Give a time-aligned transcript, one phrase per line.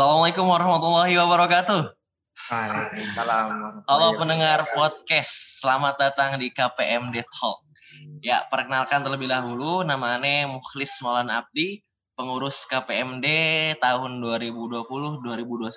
[0.00, 1.92] Assalamualaikum warahmatullahi wabarakatuh.
[2.48, 3.84] Waalaikumsalam.
[3.84, 7.60] Halo pendengar podcast, selamat datang di KPMD Talk.
[8.24, 11.84] Ya, perkenalkan terlebih dahulu, nama Ane Mukhlis Maulana Abdi,
[12.16, 13.28] pengurus KPMD
[13.76, 15.68] tahun 2020-2021.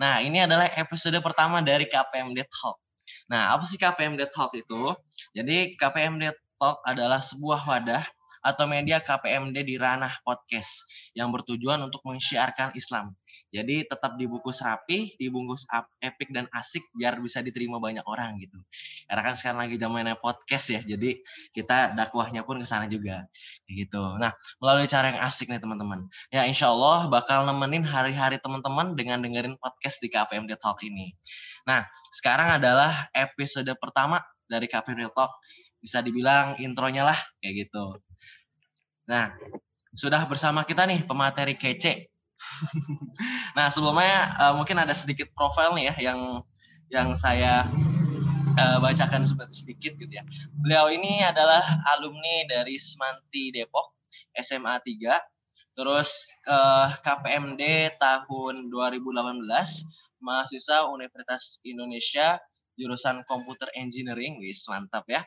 [0.00, 2.80] Nah, ini adalah episode pertama dari KPMD Talk.
[3.28, 4.96] Nah, apa sih KPMD Talk itu?
[5.36, 8.00] Jadi, KPMD Talk adalah sebuah wadah
[8.42, 13.14] atau media KPMD di ranah podcast yang bertujuan untuk mensyiarkan Islam.
[13.52, 15.64] Jadi tetap dibungkus rapi, dibungkus
[16.00, 18.58] epic dan asik biar bisa diterima banyak orang gitu.
[19.08, 21.20] Karena kan sekarang lagi zamannya podcast ya, jadi
[21.52, 23.28] kita dakwahnya pun ke sana juga.
[23.68, 24.02] Gitu.
[24.20, 26.08] Nah, melalui cara yang asik nih teman-teman.
[26.32, 31.12] Ya insya Allah bakal nemenin hari-hari teman-teman dengan dengerin podcast di KPMD Talk ini.
[31.68, 35.32] Nah, sekarang adalah episode pertama dari KPMD Talk.
[35.82, 37.98] Bisa dibilang intronya lah, kayak gitu.
[39.10, 39.34] Nah,
[39.92, 42.08] sudah bersama kita nih pemateri kece.
[43.56, 46.20] nah, sebelumnya uh, mungkin ada sedikit profil nih ya yang
[46.92, 47.66] yang saya
[48.56, 50.24] uh, bacakan sedikit gitu ya.
[50.64, 51.62] Beliau ini adalah
[51.96, 53.96] alumni dari Semanti Depok,
[54.36, 62.38] SMA 3, terus uh, KPMD tahun 2018, mahasiswa Universitas Indonesia
[62.76, 65.22] jurusan komputer engineering, wis mantap ya.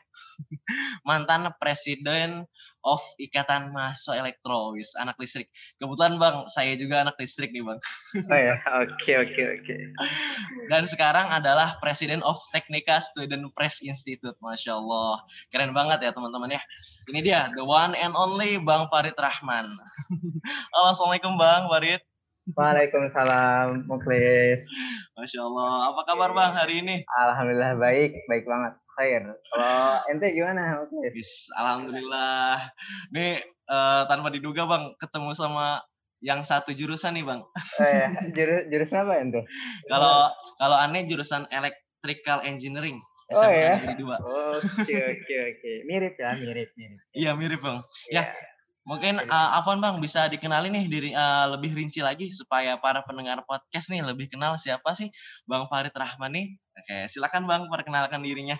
[1.08, 2.44] Mantan presiden
[2.86, 5.50] of Ikatan Mahasiswa Elektro, wis anak listrik.
[5.82, 7.82] Kebetulan Bang, saya juga anak listrik nih Bang.
[8.30, 8.54] Oh ya,
[8.86, 9.76] oke oke oke.
[10.70, 16.56] Dan sekarang adalah presiden of Teknika Student Press Institute, masya Allah, keren banget ya teman-teman
[16.56, 16.62] ya.
[17.10, 19.66] Ini dia, the one and only Bang Farid Rahman.
[20.74, 22.02] Halo, Assalamualaikum Bang Farid.
[22.54, 24.62] Waalaikumsalam, Muklis.
[25.18, 25.90] Masya Allah.
[25.90, 27.02] Apa kabar Bang hari ini?
[27.10, 28.78] Alhamdulillah baik, baik banget.
[28.94, 29.22] Khair.
[29.50, 31.50] Kalau ente gimana, Muklis?
[31.58, 32.70] Alhamdulillah.
[33.10, 35.82] Nih uh, tanpa diduga Bang, ketemu sama
[36.22, 37.42] yang satu jurusan nih Bang.
[37.82, 38.14] Oh, ya.
[38.30, 39.42] Jurus, jurusan apa ente?
[39.90, 40.30] Kalau
[40.62, 43.02] kalau aneh jurusan Electrical Engineering.
[43.26, 43.74] SMK oh ya.
[44.22, 45.72] Oke oke oke.
[45.82, 47.00] Mirip ya, mirip mirip.
[47.10, 47.82] Iya mirip bang.
[48.06, 48.55] Ya, ya
[48.86, 53.42] Mungkin uh, Afon Bang bisa dikenali nih diri uh, lebih rinci lagi supaya para pendengar
[53.42, 55.10] podcast nih lebih kenal siapa sih
[55.42, 56.46] Bang Farid Rahman nih.
[56.78, 58.54] Oke, silakan Bang perkenalkan dirinya.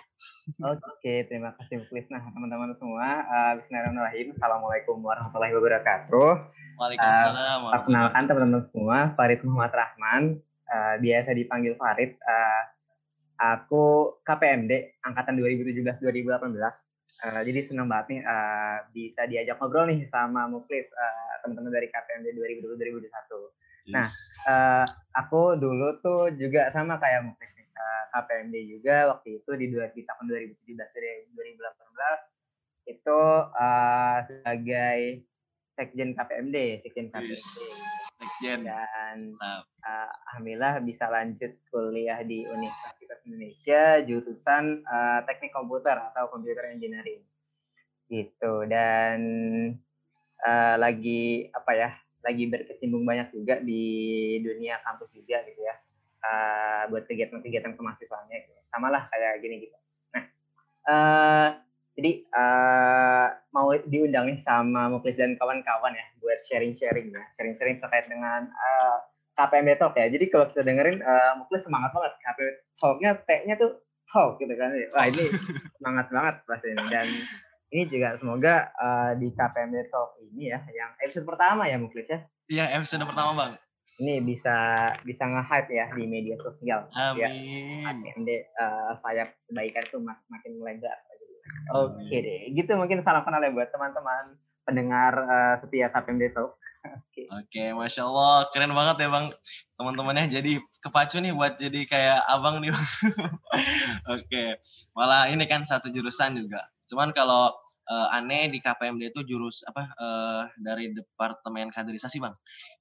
[0.59, 2.11] Oke, terima kasih Muklis.
[2.11, 4.35] Nah, teman-teman semua, uh, Bismillahirrahmanirrahim.
[4.35, 6.29] Assalamualaikum warahmatullahi wabarakatuh.
[6.75, 7.59] Waalaikumsalam.
[7.63, 10.23] Uh, perkenalkan teman-teman semua, Farid Muhammad Rahman.
[10.67, 12.19] Uh, biasa dipanggil Farid.
[12.19, 12.63] Uh,
[13.39, 20.45] aku KPMD angkatan 2017-2018 Uh, jadi senang banget nih uh, bisa diajak ngobrol nih sama
[20.45, 23.09] Muklis uh, teman-teman dari KPMD 2020-2021.
[23.87, 23.95] Yes.
[23.95, 24.07] Nah,
[24.51, 24.85] uh,
[25.15, 29.89] aku dulu tuh juga sama kayak Muklis nih, uh, KPMD juga waktu itu di, dua,
[29.95, 33.21] di tahun 2017 dari 2018 itu
[33.55, 34.99] uh, sebagai
[35.73, 37.33] sekjen KPMD, sekjen KPMD.
[37.33, 37.96] Yes.
[38.17, 38.65] Sekjen.
[38.65, 39.63] Dan uh,
[40.29, 47.21] alhamdulillah bisa lanjut kuliah di Universitas Indonesia jurusan uh, Teknik Komputer atau Computer Engineering.
[48.09, 49.19] Gitu dan
[50.41, 51.89] uh, lagi apa ya?
[52.25, 53.85] Lagi berkecimpung banyak juga di
[54.41, 55.75] dunia kampus juga gitu ya.
[56.17, 58.59] Uh, buat kegiatan-kegiatan kemahasiswaannya gitu.
[58.73, 59.77] Sama lah kayak gini gitu.
[60.11, 60.23] Nah,
[60.89, 61.49] uh,
[61.97, 68.05] jadi uh, mau diundang nih sama Muklis dan kawan-kawan ya buat sharing-sharing ya, sharing-sharing terkait
[68.05, 69.01] dengan uh,
[69.33, 70.05] KPMB Talk ya.
[70.05, 73.81] Jadi kalau kita dengerin uh, Muklis semangat banget KPMB Talk-nya T-nya tuh
[74.13, 74.69] talk gitu kan.
[74.93, 75.25] Wah ini
[75.81, 77.07] semangat banget pasti ini dan
[77.73, 82.19] ini juga semoga uh, di KPMB Talk ini ya yang episode pertama ya Muklis ya.
[82.45, 83.51] Iya episode pertama bang.
[83.97, 84.55] Ini bisa
[85.01, 86.85] bisa nge-hype ya di media sosial.
[86.93, 87.25] Amin.
[87.25, 87.29] Ya.
[87.89, 90.93] KPMD uh, sayap kebaikan tuh mas, makin melebar
[91.75, 96.55] Oke okay deh, gitu mungkin salam kenal ya buat teman-teman pendengar uh, setia KPMD Talk.
[96.87, 97.27] Oke, okay.
[97.27, 99.27] okay, masya Allah, keren banget ya bang
[99.75, 100.31] teman-temannya.
[100.31, 102.71] Jadi kepacu nih buat jadi kayak abang nih.
[102.75, 103.27] Oke,
[104.07, 104.49] okay.
[104.95, 106.63] malah ini kan satu jurusan juga.
[106.87, 107.51] Cuman kalau
[107.91, 112.35] uh, aneh di KPMD itu jurus apa uh, dari departemen kaderisasi bang.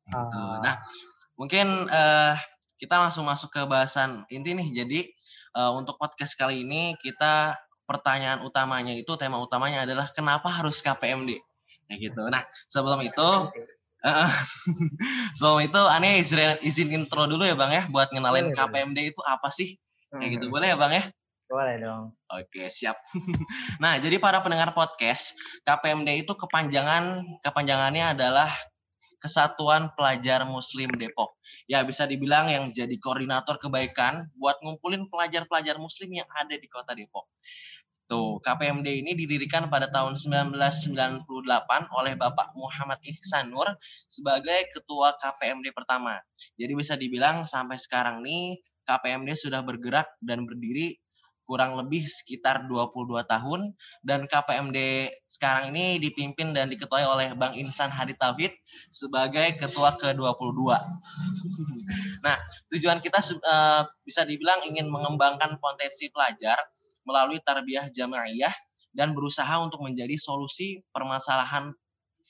[0.07, 0.19] Gitu.
[0.19, 0.59] Uh.
[0.63, 0.75] Nah,
[1.35, 2.35] mungkin uh,
[2.77, 4.69] kita langsung masuk ke bahasan inti nih.
[4.71, 5.01] Jadi
[5.57, 11.39] uh, untuk podcast kali ini kita pertanyaan utamanya itu tema utamanya adalah kenapa harus KPMD
[11.87, 12.23] kayak gitu.
[12.27, 13.29] Nah sebelum itu
[14.03, 14.31] uh,
[15.39, 19.11] sebelum itu aneh izin, izin intro dulu ya bang ya buat ngenalin boleh, KPMD boleh.
[19.15, 19.79] itu apa sih
[20.11, 20.55] kayak gitu hmm.
[20.55, 21.05] boleh ya bang ya?
[21.47, 22.05] Boleh dong.
[22.35, 22.99] Oke siap.
[23.83, 28.51] nah jadi para pendengar podcast KPMD itu kepanjangan kepanjangannya adalah
[29.27, 31.35] Kesatuan Pelajar Muslim Depok.
[31.67, 36.95] Ya bisa dibilang yang jadi koordinator kebaikan buat ngumpulin pelajar-pelajar Muslim yang ada di kota
[36.95, 37.27] Depok.
[38.07, 41.27] Tuh, KPMD ini didirikan pada tahun 1998
[41.91, 43.75] oleh Bapak Muhammad Ihsanur
[44.07, 46.23] sebagai ketua KPMD pertama.
[46.55, 51.03] Jadi bisa dibilang sampai sekarang nih KPMD sudah bergerak dan berdiri
[51.47, 53.71] kurang lebih sekitar 22 tahun
[54.03, 58.51] dan KPMD sekarang ini dipimpin dan diketuai oleh Bang Insan Hadi Tauhid
[58.91, 60.61] sebagai ketua ke-22.
[62.27, 62.37] nah,
[62.75, 66.59] tujuan kita uh, bisa dibilang ingin mengembangkan potensi pelajar
[67.07, 68.53] melalui tarbiyah jamaiyah
[68.91, 71.71] dan berusaha untuk menjadi solusi permasalahan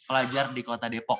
[0.04, 1.18] pelajar di Kota Depok.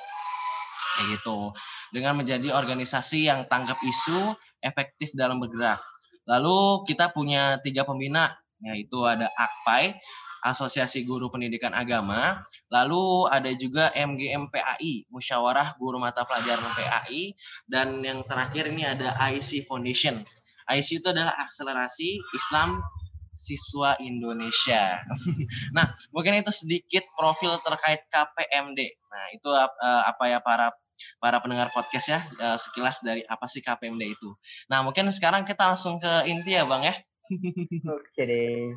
[1.01, 1.57] Kayak gitu.
[1.97, 5.81] Dengan menjadi organisasi yang tanggap isu, efektif dalam bergerak
[6.26, 9.94] Lalu kita punya tiga pembina, yaitu ada AKPAI,
[10.46, 12.43] Asosiasi Guru Pendidikan Agama.
[12.70, 17.34] Lalu ada juga MGMPAI, Musyawarah Guru Mata Pelajaran PAI.
[17.67, 20.23] Dan yang terakhir ini ada IC Foundation.
[20.70, 22.82] IC itu adalah akselerasi Islam
[23.37, 25.05] siswa Indonesia.
[25.77, 28.81] nah, mungkin itu sedikit profil terkait KPMD.
[29.12, 30.73] Nah, itu uh, apa ya para
[31.21, 34.33] para pendengar podcast ya uh, sekilas dari apa sih KPMD itu.
[34.73, 36.94] Nah mungkin sekarang kita langsung ke inti ya bang ya.
[37.97, 38.73] Oke deh.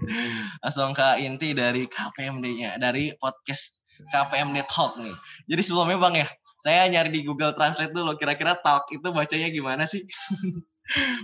[0.59, 5.15] Langsung ke inti dari KPMD-nya dari podcast KPMD Talk nih.
[5.47, 6.27] Jadi sebelumnya bang ya,
[6.59, 10.03] saya nyari di Google Translate dulu kira-kira talk itu bacanya gimana sih?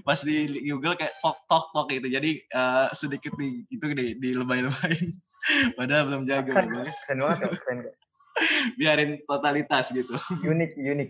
[0.05, 2.07] Pas di Google kayak talk talk talk gitu.
[2.07, 4.95] Jadi uh, sedikit di itu di, di lebay-lebay.
[5.77, 6.53] Padahal belum jago.
[6.53, 7.77] Keren, keren banget, keren,
[8.75, 10.17] biarin totalitas gitu.
[10.41, 11.09] Unik, unik.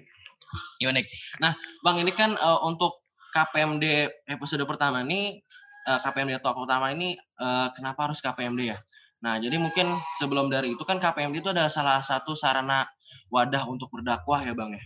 [0.84, 1.06] Unik.
[1.42, 3.04] Nah, Bang ini kan uh, untuk
[3.36, 5.44] KPMD episode pertama ini
[5.88, 8.80] uh, eh, KPMD talk pertama ini uh, kenapa harus KPMD ya?
[9.24, 9.90] Nah, jadi mungkin
[10.22, 12.86] sebelum dari itu kan KPMD itu adalah salah satu sarana
[13.34, 14.84] wadah untuk berdakwah ya, Bang ya.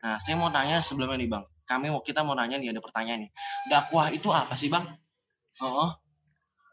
[0.00, 1.44] Nah, saya mau tanya sebelumnya nih, Bang.
[1.70, 3.32] Kami mau kita mau nanya nih ada pertanyaan nih.
[3.70, 4.90] Dakwah itu apa sih, Bang?
[5.62, 5.94] Oh.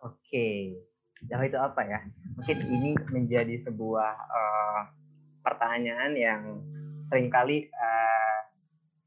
[0.01, 0.73] Oke.
[1.21, 2.01] Dakwah itu apa ya?
[2.33, 4.81] Mungkin ini menjadi sebuah uh,
[5.45, 6.41] pertanyaan yang
[7.05, 8.39] sering kali uh,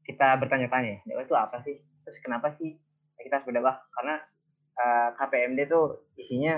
[0.07, 1.75] kita bertanya-tanya, dakwah itu apa sih?
[2.07, 2.79] Terus kenapa sih
[3.19, 3.83] kita harus berdakwah?
[3.91, 4.15] Karena
[4.79, 5.81] uh, eh, KPMD itu
[6.17, 6.55] isinya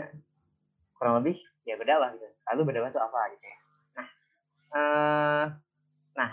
[0.96, 2.30] kurang lebih ya berdakwah gitu.
[2.54, 3.58] Lalu berdakwah itu apa gitu ya?
[3.98, 4.08] Nah,
[4.78, 5.46] uh,
[6.14, 6.32] nah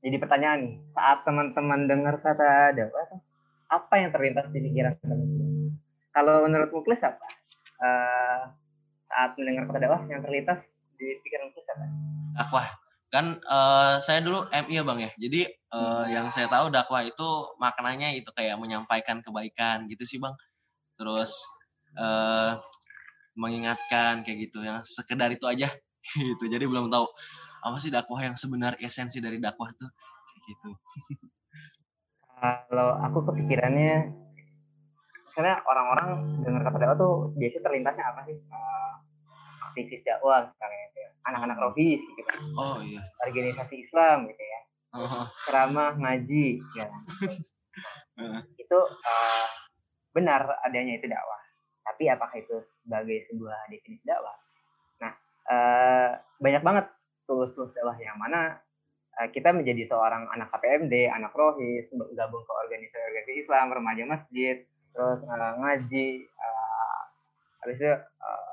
[0.00, 3.20] jadi pertanyaan nih, saat teman-teman dengar kata dakwah
[3.70, 5.76] apa yang terlintas di pikiran teman-teman?
[6.10, 7.28] Kalau menurut Muklis apa?
[7.80, 8.42] Uh,
[9.10, 11.84] saat mendengar kata dakwah yang terlintas di pikiran Muklis apa?
[12.40, 12.66] dakwah
[13.10, 15.40] kan uh, saya dulu MI ya bang ya jadi
[15.74, 20.34] uh, yang saya tahu dakwah itu maknanya itu kayak menyampaikan kebaikan gitu sih bang
[20.94, 21.42] terus
[21.98, 22.54] uh,
[23.34, 25.74] mengingatkan kayak gitu yang sekedar itu aja
[26.30, 27.10] gitu jadi belum tahu
[27.60, 30.68] apa sih dakwah yang sebenarnya esensi dari dakwah tuh kayak gitu
[32.40, 34.16] kalau aku kepikirannya
[35.30, 38.92] misalnya orang-orang dengar kata dakwah tuh biasanya terlintasnya apa sih uh,
[39.70, 40.90] aktivis dakwah misalnya
[41.30, 42.40] anak-anak rohis gitu kan.
[42.56, 43.00] Oh iya.
[43.22, 44.60] Organisasi Islam gitu ya.
[44.90, 45.24] Uh-huh.
[45.46, 46.88] Ceramah ngaji ya.
[48.62, 49.46] Itu uh,
[50.10, 51.40] benar adanya itu dakwah.
[51.86, 54.36] Tapi apakah itu sebagai sebuah definisi dakwah?
[55.00, 55.12] Nah,
[55.48, 56.10] uh,
[56.42, 56.86] banyak banget
[57.30, 58.58] tulus-tulus dakwah yang mana
[59.30, 64.64] kita menjadi seorang anak KPMD, anak rohis, gabung ke organisasi-organisasi Islam, remaja masjid,
[64.96, 67.00] terus uh, ngaji, uh,
[67.60, 68.50] habis itu uh,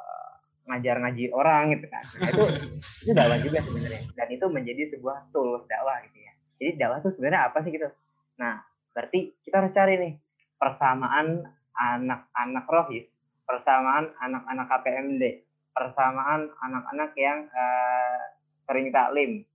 [0.67, 2.43] ngajar ngaji orang gitu kan nah, itu
[3.07, 7.09] itu dakwah juga sebenarnya dan itu menjadi sebuah tools dakwah gitu ya jadi dakwah itu
[7.15, 7.87] sebenarnya apa sih gitu
[8.35, 8.61] nah
[8.91, 10.13] berarti kita harus cari nih
[10.59, 15.23] persamaan anak-anak rohis persamaan anak-anak KPMD
[15.71, 18.21] persamaan anak-anak yang uh,
[18.67, 19.47] sering taklim.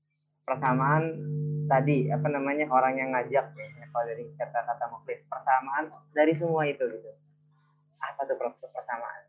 [0.43, 1.05] Persamaan
[1.71, 6.83] tadi apa namanya orang yang ngajak ya kalau dari kata-kata muklis persamaan dari semua itu
[6.83, 7.11] gitu.
[8.03, 8.37] Apa tuh
[8.73, 9.23] persamaan?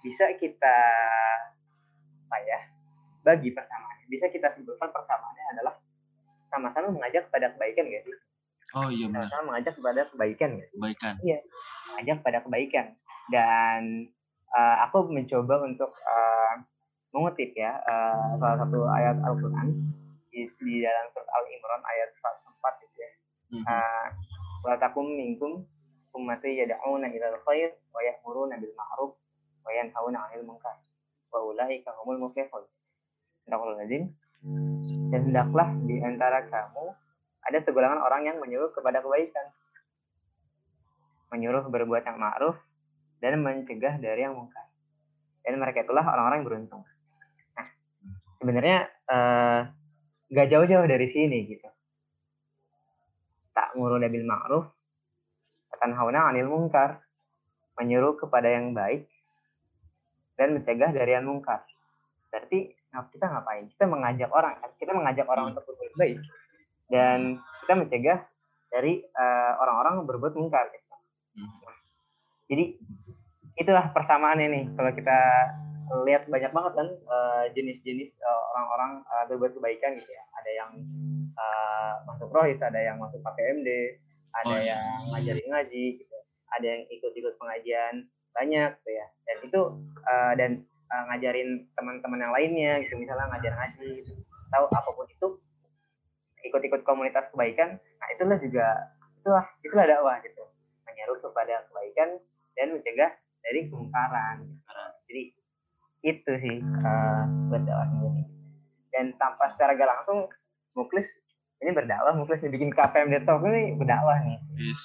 [0.00, 0.78] Bisa kita
[2.26, 2.60] apa ya
[3.26, 4.06] bagi persamaannya.
[4.08, 5.74] Bisa kita simpulkan persamaannya adalah
[6.46, 8.06] sama-sama mengajak pada kebaikan guys
[8.74, 9.26] oh iya benar.
[9.26, 11.14] Sama-sama mengajak kepada kebaikan guys kebaikan.
[11.22, 11.38] Iya
[11.90, 12.86] mengajak pada kebaikan.
[13.26, 13.80] Dan
[14.52, 16.35] uh, aku mencoba untuk uh,
[17.16, 19.72] mengutip ya uh, salah satu ayat Al-Quran
[20.28, 23.10] di, di dalam surat Al-Imran ayat 104 gitu ya.
[23.56, 24.68] Mm -hmm.
[24.68, 25.64] uh, takum minkum
[26.12, 29.16] ummati yad'una ilal khair wa ya'muruna bil ma'ruf
[29.64, 30.76] wa yanhauna 'anil munkar
[31.32, 32.68] wa ulaika humul muflihun.
[33.48, 34.12] Sadaqallahul
[35.08, 36.92] Dan hendaklah di antara kamu
[37.46, 39.46] ada segolongan orang yang menyuruh kepada kebaikan.
[41.32, 42.58] Menyuruh berbuat yang ma'ruf
[43.22, 44.66] dan mencegah dari yang mungkar.
[45.46, 46.82] Dan mereka itulah orang-orang yang beruntung.
[48.36, 49.60] Sebenarnya uh,
[50.30, 51.68] gak jauh-jauh dari sini gitu.
[53.56, 54.68] Tak muru bil ma'ruf,
[55.72, 57.00] akan hauna anil mungkar,
[57.80, 59.08] menyuruh kepada yang baik
[60.36, 61.64] dan mencegah dari yang mungkar.
[62.28, 62.72] Berarti
[63.12, 63.68] kita ngapain?
[63.72, 64.70] Kita mengajak orang, kan?
[64.76, 66.18] kita mengajak orang untuk berbuat baik
[66.92, 68.18] dan kita mencegah
[68.72, 70.68] dari uh, orang-orang berbuat mungkar.
[70.72, 70.86] Gitu.
[72.52, 72.64] Jadi
[73.56, 74.64] itulah persamaannya nih.
[74.76, 75.18] Kalau kita
[76.06, 80.24] lihat banyak banget kan uh, jenis-jenis uh, orang-orang uh, berbuat kebaikan gitu ya.
[80.42, 80.70] Ada yang
[81.38, 83.70] uh, masuk rohis, ada yang masuk pakai MD,
[84.34, 84.74] ada oh, iya.
[84.74, 84.82] yang
[85.14, 86.18] ngajarin ngaji, gitu.
[86.50, 87.94] ada yang ikut-ikut pengajian
[88.34, 89.06] banyak gitu ya.
[89.30, 89.60] Dan itu
[90.02, 90.50] uh, dan
[90.90, 94.12] uh, ngajarin teman-teman yang lainnya gitu, misalnya ngajar ngaji, gitu.
[94.50, 95.28] tahu apa pun itu
[96.50, 97.78] ikut-ikut komunitas kebaikan.
[97.78, 98.66] Nah itulah juga
[99.22, 100.42] itulah itulah dakwah gitu,
[100.86, 102.18] menyeru kepada kebaikan
[102.58, 103.10] dan mencegah
[103.42, 104.42] dari kemungkaran.
[105.06, 105.22] Jadi
[106.04, 108.22] itu sih uh, buat dakwah sendiri.
[108.92, 110.28] Dan tanpa secara gak langsung,
[110.76, 111.08] Muklis
[111.64, 114.38] ini berdakwah, Muklis bikin KPM Talk ini berdakwah nih.
[114.60, 114.84] Yes,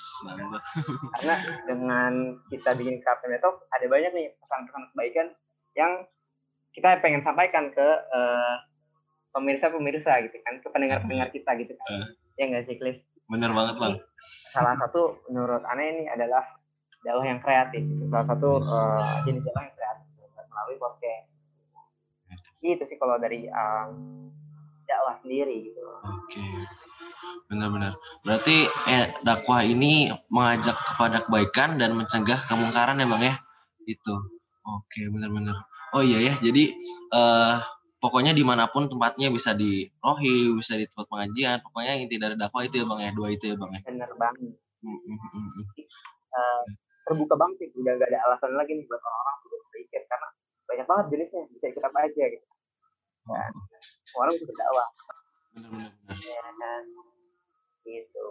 [1.20, 1.36] Karena
[1.68, 2.12] dengan
[2.48, 5.27] kita bikin KPM Talk, ada banyak nih pesan-pesan kebaikan
[5.75, 5.91] yang
[6.72, 8.56] kita pengen sampaikan ke uh,
[9.36, 11.88] pemirsa-pemirsa gitu kan, ke pendengar-pendengar kita gitu kan.
[11.91, 12.08] Uh,
[12.39, 13.03] ya nggak sih, Klis?
[13.27, 14.00] Bener banget, Bang.
[14.51, 16.44] Salah satu menurut aneh ini adalah
[17.03, 17.84] dakwah yang kreatif.
[18.08, 19.90] Salah satu uh, jenis dakwah yang kreatif
[20.51, 21.31] melalui podcast.
[22.62, 24.29] Itu sih kalau dari um,
[24.86, 25.81] dakwah sendiri gitu.
[25.81, 26.38] Oke.
[26.38, 26.53] Okay.
[27.50, 27.98] Benar-benar.
[28.22, 33.36] Berarti eh, dakwah ini mengajak kepada kebaikan dan mencegah kemungkaran ya bang ya?
[33.89, 34.15] Itu.
[34.62, 35.58] Oke, okay, benar-benar.
[35.98, 36.34] Oh iya ya.
[36.38, 36.77] Jadi
[37.12, 37.58] uh,
[37.98, 41.58] pokoknya di mana pun tempatnya bisa di rohi, bisa di tempat pengajian.
[41.65, 43.81] Pokoknya inti dari dakwah itu ya bang ya, dua itu ya bang ya.
[43.89, 44.53] Benar banget.
[44.81, 45.62] Mm -hmm.
[46.34, 46.65] uh,
[47.05, 50.27] terbuka banget sih udah gak ada alasan lagi nih buat orang-orang berpikir karena
[50.72, 52.48] banyak banget jenisnya bisa kita baca gitu.
[53.28, 53.51] Nah,
[54.16, 54.88] orang bisa berdakwah.
[55.51, 55.92] Benar-benar
[56.24, 56.84] ya kan?
[57.84, 58.28] Gitu.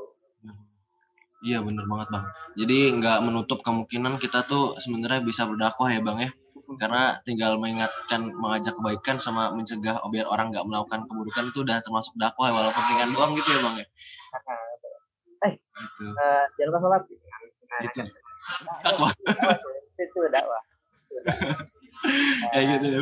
[1.40, 2.24] Iya benar banget bang.
[2.56, 6.30] Jadi nggak menutup kemungkinan kita tuh sebenarnya bisa berdakwah ya bang ya.
[6.80, 12.14] Karena tinggal mengingatkan, mengajak kebaikan sama mencegah biar orang nggak melakukan keburukan itu udah termasuk
[12.16, 13.86] dakwah ya, walaupun ringan doang gitu ya bang ya.
[15.40, 16.12] Eh, gitu.
[16.12, 17.02] uh, jangan lupa sholat.
[17.08, 18.00] Nah, gitu
[18.84, 19.10] dakwah.
[19.96, 20.60] Itu dakwah
[22.56, 23.00] ya gitu ya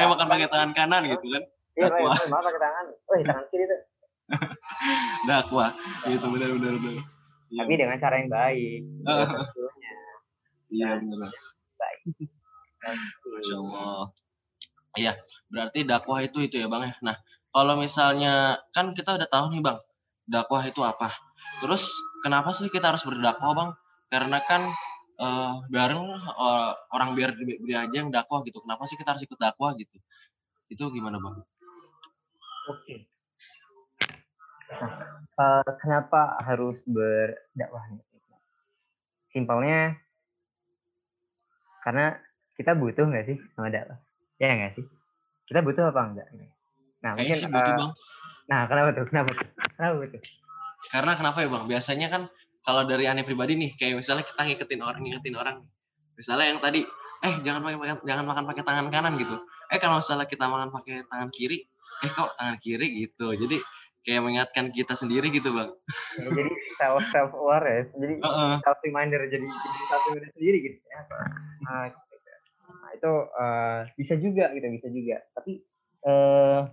[0.00, 1.44] eh makan pakai tangan kanan gitu kan?
[1.76, 2.16] Iya dakwah.
[2.16, 2.84] makan pakai tangan.
[3.04, 3.80] Oh tangan kiri tuh.
[5.28, 5.70] Dakwah.
[6.08, 7.04] Gitu benar benar benar ya.
[7.60, 8.80] tapi dengan cara yang baik.
[10.74, 11.30] Iya benar
[11.78, 12.00] baik
[13.24, 14.04] masya allah.
[14.94, 15.12] Iya
[15.50, 16.94] berarti dakwah itu itu ya bang ya?
[17.02, 17.16] Nah
[17.50, 19.78] kalau misalnya kan kita udah tahu nih bang
[20.28, 21.10] dakwah itu apa.
[21.60, 23.70] Terus kenapa sih kita harus berdakwah bang?
[24.12, 24.62] Karena kan
[25.18, 28.62] uh, bareng uh, orang biar dia aja yang dakwah gitu.
[28.62, 29.96] Kenapa sih kita harus ikut dakwah gitu?
[30.70, 31.36] Itu gimana bang?
[32.70, 32.96] Oke.
[35.38, 37.84] uh, kenapa harus berdakwah?
[39.30, 39.98] Simpelnya
[41.84, 42.16] karena
[42.56, 43.98] kita butuh nggak sih sama dakwah?
[44.40, 44.84] Ya nggak sih?
[45.44, 46.28] Kita butuh apa enggak?
[47.04, 47.92] Nah, Kayaknya mungkin, sih butuh, uh, bang.
[48.44, 49.04] Nah, kenapa tuh?
[49.12, 49.48] Kenapa tuh?
[49.76, 50.22] Kenapa tuh?
[50.88, 51.64] Karena kenapa ya bang?
[51.68, 52.22] Biasanya kan
[52.64, 55.56] kalau dari aneh pribadi nih, kayak misalnya kita ngikutin orang, ngikutin orang.
[56.16, 56.80] Misalnya yang tadi,
[57.20, 57.78] eh jangan pakai
[58.08, 59.36] jangan makan pakai tangan kanan gitu.
[59.68, 61.68] Eh kalau misalnya kita makan pakai tangan kiri,
[62.00, 63.36] eh kok tangan kiri gitu.
[63.36, 63.60] Jadi
[64.04, 65.72] kayak mengingatkan kita sendiri gitu bang.
[66.20, 67.80] Ya, jadi self self aware ya.
[67.96, 68.54] Jadi uh -uh.
[68.60, 69.48] self reminder jadi
[69.88, 71.00] self reminder sendiri gitu ya.
[71.64, 71.84] Nah,
[72.68, 75.16] nah itu uh, bisa juga gitu bisa juga.
[75.36, 75.52] Tapi
[76.04, 76.68] uh,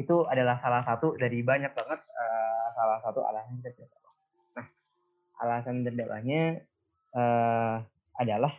[0.00, 3.60] itu adalah salah satu dari banyak banget uh, salah satu alasan.
[3.60, 4.12] Nah,
[5.44, 6.64] alasan berdakwahnya
[7.12, 7.84] uh,
[8.16, 8.52] adalah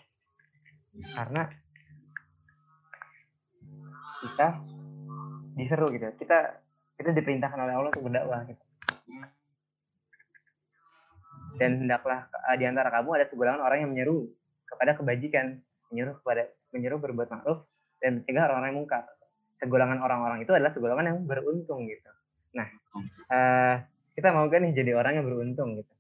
[1.18, 1.50] karena
[4.22, 4.48] kita
[5.58, 6.08] diseru gitu.
[6.22, 6.62] Kita
[6.96, 8.64] kita diperintahkan oleh Allah untuk berdakwah gitu.
[11.56, 14.28] Dan hendaklah uh, di antara kamu ada segolongan orang yang menyeru
[14.68, 15.60] kepada kebajikan,
[15.92, 17.64] menyeru kepada menyeru berbuat ma'ruf
[18.04, 19.04] dan mencegah orang-orang yang mungkar
[19.56, 22.12] segolongan orang-orang itu adalah segolongan yang beruntung gitu.
[22.60, 22.68] Nah,
[23.32, 23.76] uh,
[24.12, 25.95] kita mau kan nih jadi orang yang beruntung gitu.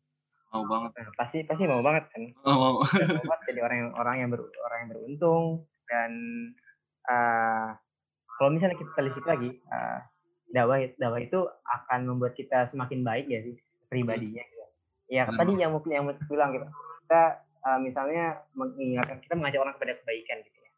[0.55, 0.91] Mau banget.
[0.95, 2.24] Nah, pasti pasti mau banget kan.
[2.47, 2.74] Oh, mau.
[3.29, 5.45] banget jadi orang yang orang yang ber, orang yang beruntung
[5.91, 6.12] dan
[7.12, 7.75] uh,
[8.35, 10.00] kalau misalnya kita telisik lagi, uh,
[10.51, 13.55] dakwah dakwah itu akan membuat kita semakin baik ya sih
[13.91, 14.43] pribadinya.
[14.43, 14.65] Gitu.
[15.12, 15.35] Ya hmm.
[15.35, 16.67] tadi yang mungkin yang mau bilang gitu.
[17.05, 17.24] Kita
[17.67, 20.71] uh, misalnya mengingatkan kita mengajak orang kepada kebaikan gitu ya.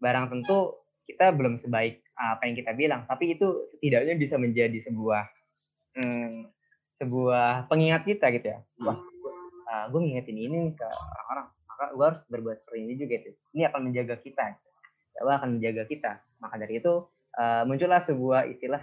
[0.00, 0.78] Barang tentu
[1.10, 5.26] kita belum sebaik apa yang kita bilang, tapi itu setidaknya bisa menjadi sebuah
[5.98, 6.46] hmm,
[7.00, 8.58] sebuah pengingat kita gitu ya.
[8.78, 8.86] Hmm.
[8.92, 13.14] Wah, uh, ah, gue ngingetin ini ke orang-orang, maka gue harus berbuat seperti ini juga
[13.24, 13.30] itu.
[13.56, 14.68] Ini akan menjaga kita, gitu.
[15.24, 16.12] Allah akan menjaga kita.
[16.40, 16.92] Maka dari itu
[17.40, 18.80] uh, muncullah sebuah istilah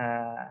[0.00, 0.44] uh,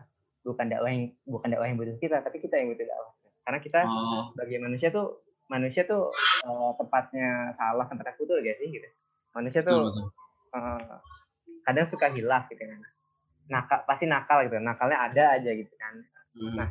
[0.45, 3.12] bukan dakwah yang bukan dakwah yang butuh kita, tapi kita yang butuh dakwah.
[3.43, 4.31] Karena kita oh.
[4.31, 6.09] sebagai manusia tuh manusia tuh
[6.47, 8.89] uh, tempatnya salah tempatnya betul gak sih gitu
[9.35, 10.07] manusia tuh betul, betul.
[10.53, 10.97] Uh,
[11.67, 12.79] kadang suka hilaf gitu kan
[13.51, 15.93] nakal pasti nakal gitu nakalnya ada aja gitu kan
[16.37, 16.53] hmm.
[16.57, 16.69] nah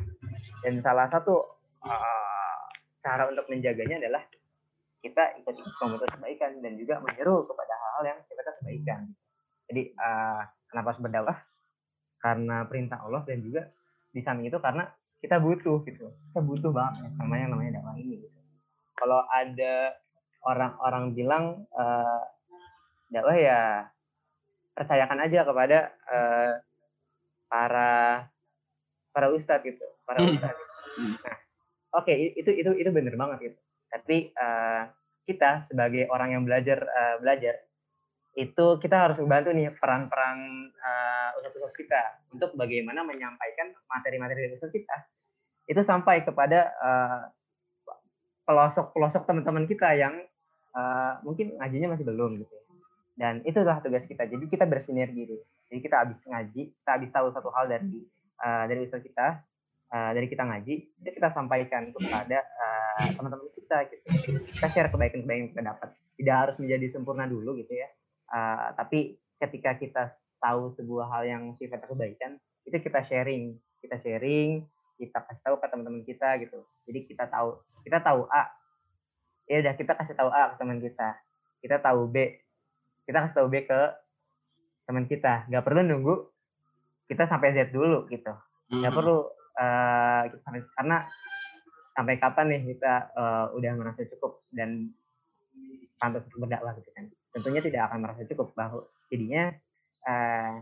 [0.63, 2.59] dan salah satu uh,
[3.03, 4.23] cara untuk menjaganya adalah
[5.03, 9.01] kita ikut komunitas kebaikan dan juga menyeru kepada hal-hal yang kita kebaikan
[9.73, 11.37] jadi uh, kenapa harus berdakwah?
[12.21, 13.67] Karena perintah Allah dan juga
[14.13, 14.85] di samping itu karena
[15.17, 16.13] kita butuh gitu.
[16.29, 18.37] Kita butuh banget sama yang namanya dakwah ini gitu.
[18.93, 19.97] Kalau ada
[20.45, 22.21] orang-orang bilang uh,
[23.09, 23.89] dakwah ya
[24.77, 25.77] percayakan aja kepada
[26.09, 26.51] uh,
[27.49, 28.25] para
[29.13, 30.33] para ustadz gitu para hmm.
[30.35, 30.59] ustadz.
[30.97, 31.15] Hmm.
[31.21, 31.37] nah
[32.01, 33.59] oke okay, itu itu itu benar banget gitu.
[33.93, 34.89] Tapi uh,
[35.23, 37.61] kita sebagai orang yang belajar uh, belajar
[38.33, 40.37] itu kita harus membantu nih peran-peran
[40.73, 42.01] uh, ustadz-ustadz kita
[42.33, 44.97] untuk bagaimana menyampaikan materi-materi dari ustadz kita.
[45.69, 47.21] Itu sampai kepada uh,
[48.43, 50.17] pelosok-pelosok teman-teman kita yang
[50.73, 52.57] uh, mungkin ngajinya masih belum gitu
[53.13, 54.25] dan itulah tugas kita.
[54.25, 58.05] Jadi kita bersinergi gitu jadi kita habis ngaji kita habis tahu satu hal dari
[58.43, 59.39] uh, dari usaha kita
[59.93, 64.05] uh, dari kita ngaji itu kita sampaikan kepada uh, teman-teman kita gitu.
[64.51, 65.89] Kita share kebaikan-kebaikan yang kita dapat.
[66.13, 67.87] Tidak harus menjadi sempurna dulu gitu ya.
[68.33, 70.03] Uh, tapi ketika kita
[70.41, 72.31] tahu sebuah hal yang sifatnya kebaikan
[72.65, 73.55] itu kita sharing.
[73.79, 74.65] Kita sharing
[74.97, 76.59] kita kasih tahu ke teman-teman kita gitu.
[76.89, 78.49] Jadi kita tahu kita tahu A.
[79.49, 81.09] Ya udah kita kasih tahu A ke teman kita.
[81.59, 82.15] Kita tahu B.
[83.03, 83.81] Kita kasih tahu B ke
[84.87, 85.47] teman kita.
[85.51, 86.32] Nggak perlu nunggu
[87.07, 88.33] kita sampai Z dulu gitu
[88.73, 88.97] nggak hmm.
[88.97, 89.17] perlu
[89.59, 90.23] uh,
[90.79, 90.97] karena
[91.93, 94.89] sampai kapan nih kita uh, udah merasa cukup dan
[96.01, 99.53] pantas berdakwah gitu kan tentunya tidak akan merasa cukup bahwa jadinya
[100.09, 100.55] uh,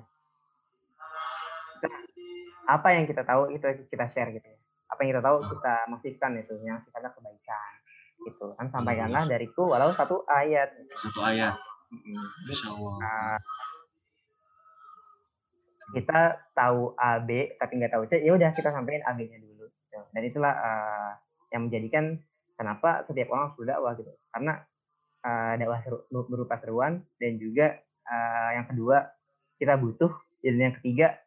[2.67, 4.59] apa yang kita tahu itu kita share gitu ya
[4.91, 5.49] apa yang kita tahu hmm.
[5.55, 7.73] kita masifkan itu yang sifatnya kebaikan
[8.21, 8.73] gitu kan hmm.
[8.75, 10.69] sampaikanlah dariku walau satu ayat
[10.99, 11.55] satu ayat
[11.91, 12.95] Allah.
[13.03, 13.37] Nah,
[15.91, 19.65] kita tahu A B tapi nggak tahu C ya udah kita sampaikan A B-nya dulu.
[20.11, 21.11] Dan itulah uh,
[21.51, 22.19] yang menjadikan
[22.55, 24.11] kenapa setiap orang sudah dakwah gitu.
[24.31, 24.61] Karena
[25.25, 29.09] uh, dakwah seru, berupa seruan dan juga uh, yang kedua
[29.59, 31.17] kita butuh dan yang ketiga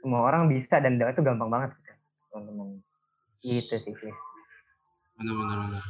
[0.00, 1.92] semua orang bisa dan itu gampang banget gitu,
[2.30, 2.68] teman-teman.
[3.42, 4.16] Gitu sih Chris.
[5.16, 5.84] benar benar benar.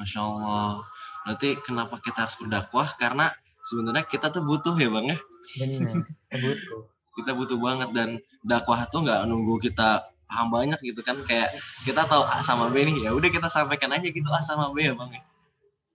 [0.00, 0.82] Masya Allah.
[1.22, 2.88] Berarti kenapa kita harus berdakwah?
[2.96, 3.30] Karena
[3.62, 5.18] sebenarnya kita tuh butuh ya bang ya.
[5.62, 6.02] Benar
[6.42, 6.80] butuh.
[7.12, 8.08] Kita butuh banget dan
[8.42, 11.16] dakwah tuh nggak nunggu kita paham banyak gitu kan.
[11.22, 11.54] Kayak
[11.86, 14.82] kita tahu A sama B nih ya udah kita sampaikan aja gitu A sama B
[14.82, 15.22] ya bang ya.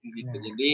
[0.07, 0.39] Gitu nah.
[0.39, 0.69] jadi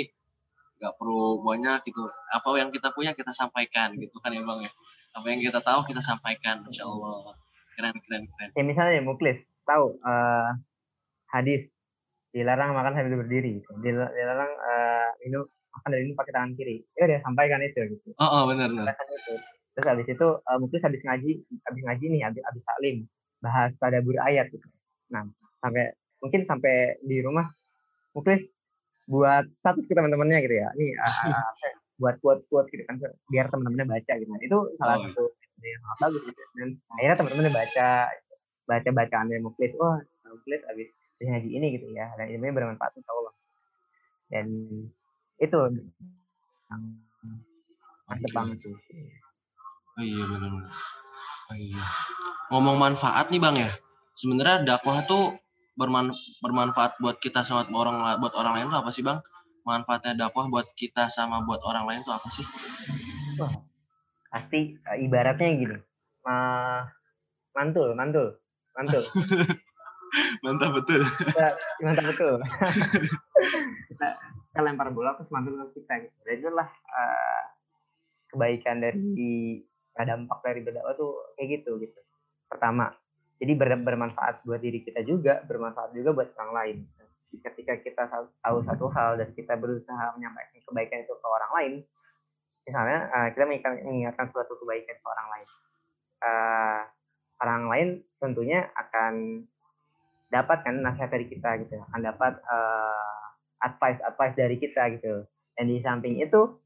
[0.80, 2.06] nggak perlu banyak gitu.
[2.30, 4.72] Apa yang kita punya kita sampaikan gitu kan ya bang ya.
[5.18, 7.34] Apa yang kita tahu kita sampaikan insya Allah.
[7.74, 8.50] Keren keren keren.
[8.54, 10.54] Ya misalnya muklis tahu uh,
[11.32, 11.74] hadis
[12.36, 13.64] dilarang makan sambil berdiri.
[13.82, 16.78] Dilarang uh, minum makan dari ini pakai tangan kiri.
[16.94, 18.10] Ya udah sampaikan itu gitu.
[18.22, 18.70] Oh, oh benar.
[18.70, 19.36] Benar itu.
[19.74, 23.10] terus habis itu uh, muklis habis ngaji habis ngaji nih habis habis taklim
[23.42, 24.62] bahas pada bur ayat gitu.
[25.10, 25.26] Nah
[25.66, 27.50] sampai mungkin sampai di rumah
[28.14, 28.54] muklis
[29.10, 30.70] buat status ke teman-temannya gitu ya.
[30.78, 31.42] Nih uh,
[31.98, 33.02] buat quotes quotes gitu kan
[33.34, 34.30] biar teman-temannya baca gitu.
[34.46, 35.10] Itu salah oh, iya.
[35.10, 35.26] satu
[35.66, 36.42] yang bagus gitu.
[36.62, 37.88] Dan akhirnya teman-temannya baca
[38.64, 39.98] baca bacaan dari muklis oh
[40.30, 42.14] muklis abis ngaji ini gitu ya.
[42.14, 43.34] Dan ilmunya bermanfaat untuk Allah.
[44.30, 44.46] Dan
[45.44, 45.60] itu
[46.72, 46.84] yang
[48.08, 48.36] mantep iya.
[48.36, 48.74] banget sih
[50.00, 50.52] oh iya benar
[51.52, 51.84] oh iya
[52.50, 53.72] ngomong manfaat nih bang ya
[54.16, 55.36] sebenarnya dakwah tuh
[55.74, 59.20] berman bermanfaat buat kita sama orang buat orang lain tuh apa sih bang
[59.64, 62.46] manfaatnya dakwah buat kita sama buat orang lain tuh apa sih?
[63.40, 63.52] Wah,
[64.30, 65.78] pasti uh, ibaratnya gini,
[66.28, 66.84] uh,
[67.56, 68.38] mantul, mantul,
[68.76, 69.02] mantul.
[70.46, 71.02] mantap betul.
[71.82, 72.38] Mantap betul.
[74.54, 76.06] kita, lempar bola terus mantul ke kita.
[76.06, 76.18] Gitu.
[76.22, 77.44] Dan itulah uh,
[78.30, 82.00] kebaikan dari dampak dari berdakwah tuh kayak gitu gitu.
[82.46, 82.94] Pertama,
[83.42, 86.78] jadi ber, bermanfaat buat diri kita juga, bermanfaat juga buat orang lain
[87.34, 88.04] ketika kita
[88.46, 91.74] tahu satu hal dan kita berusaha menyampaikan kebaikan itu ke orang lain,
[92.70, 95.48] misalnya uh, kita mengingatkan suatu kebaikan ke orang lain,
[96.22, 96.82] uh,
[97.42, 97.88] orang lain
[98.22, 99.44] tentunya akan
[100.30, 103.03] dapatkan nasihat dari kita gitu, akan dapat uh,
[103.64, 105.24] advice advice dari kita gitu.
[105.56, 106.60] Dan di samping itu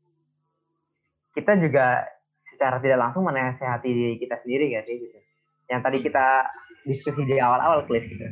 [1.37, 2.01] kita juga
[2.47, 5.17] secara tidak langsung menasehati diri kita sendiri gak sih gitu.
[5.67, 6.25] Yang tadi kita
[6.87, 8.23] diskusi di awal-awal klis gitu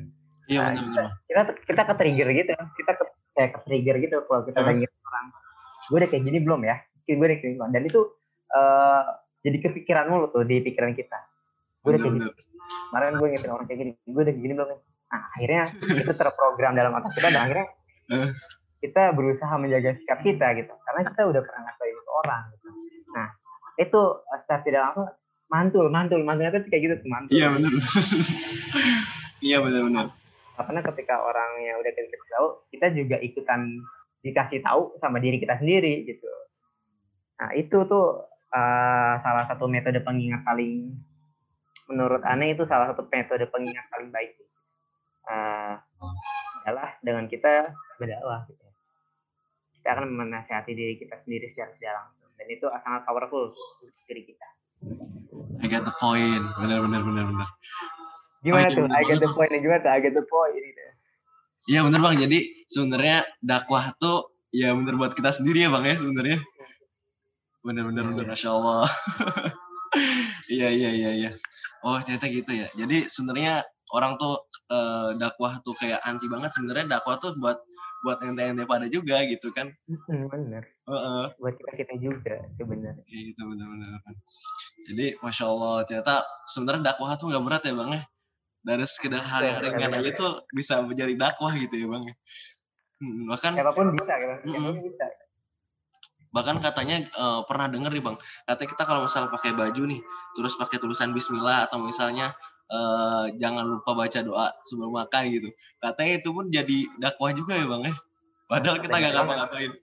[0.46, 1.10] Iya nah, benar benar.
[1.26, 5.26] Kita kita ke trigger gitu, kita ke, kayak ke trigger gitu kalau kita lagi orang.
[5.90, 6.76] Gue udah kayak gini belum ya?
[7.06, 8.00] Gue udah kayak gini Dan itu
[8.54, 9.04] uh,
[9.42, 11.18] jadi kepikiran mulu tuh di pikiran kita.
[11.82, 12.30] Gue udah kayak gini.
[12.66, 14.70] Kemarin gue ngingetin orang kayak gini, gue udah gini belum?
[15.06, 15.64] Nah, akhirnya
[16.02, 17.68] itu terprogram dalam otak kita dan akhirnya.
[18.86, 20.74] Kita berusaha menjaga sikap kita gitu.
[20.86, 22.68] Karena kita udah pernah ngasih itu ke orang gitu.
[23.16, 23.28] Nah,
[23.82, 25.08] itu eh, secara tidak langsung
[25.50, 27.34] mantul, mantul, mantulnya tuh kayak gitu tuh mantul.
[27.34, 27.72] Iya benar.
[29.44, 30.16] Iya benar-benar.
[30.56, 33.84] Karena ketika orang yang udah kita tahu, kita juga ikutan
[34.24, 36.26] dikasih tahu sama diri kita sendiri gitu.
[37.36, 40.96] Nah, itu tuh eh, salah satu metode pengingat paling
[41.86, 44.34] menurut aneh itu salah satu metode pengingat paling baik.
[45.26, 45.86] Adalah
[47.06, 47.70] dengan kita
[48.02, 48.66] berdakwah gitu.
[49.78, 54.26] Kita akan menasihati diri kita sendiri secara tidak langsung dan itu sangat powerful untuk diri
[54.26, 54.48] kita.
[55.62, 56.42] I get the point.
[56.58, 57.50] Benar benar benar benar.
[58.42, 58.86] Gimana iya, tuh?
[58.90, 59.54] I get the point.
[59.54, 59.92] Gimana tuh?
[59.94, 60.58] I get the point.
[61.66, 62.16] Iya benar bang.
[62.26, 66.38] Jadi sebenarnya dakwah tuh ya benar buat kita sendiri ya bang ya sebenarnya.
[67.62, 68.26] Benar benar benar.
[68.34, 68.90] Masya Allah.
[70.46, 71.32] Iya iya iya iya.
[71.82, 72.68] Oh ternyata gitu ya.
[72.78, 76.54] Jadi sebenarnya orang tuh eh, dakwah tuh kayak anti banget.
[76.56, 77.62] Sebenarnya dakwah tuh buat
[78.06, 79.74] buat ente-ente pada juga gitu kan.
[80.06, 80.62] Bener.
[80.86, 81.24] Heeh.
[81.42, 83.02] Buat kita kita juga sebenarnya.
[83.10, 83.98] Iya gitu benar-benar.
[84.86, 88.04] Jadi masya Allah ternyata sebenarnya dakwah tuh nggak berat ya bang ya.
[88.66, 92.04] Dari sekedar hal yang Betul, ringan aja tuh bisa menjadi dakwah gitu ya bang.
[92.10, 92.16] ya.
[93.02, 94.34] Hmm, bahkan Siapa pun bisa, gitu.
[94.34, 94.76] Siapa pun Mm-mm.
[94.86, 95.06] bisa.
[96.36, 100.04] bahkan katanya eh, pernah denger nih bang katanya kita kalau misalnya pakai baju nih
[100.36, 102.36] terus pakai tulisan Bismillah atau misalnya
[102.72, 105.50] eh, jangan lupa baca doa sebelum makan gitu
[105.82, 107.96] katanya itu pun jadi dakwah juga ya bang ya
[108.46, 109.74] padahal kita nggak ngapa-ngapain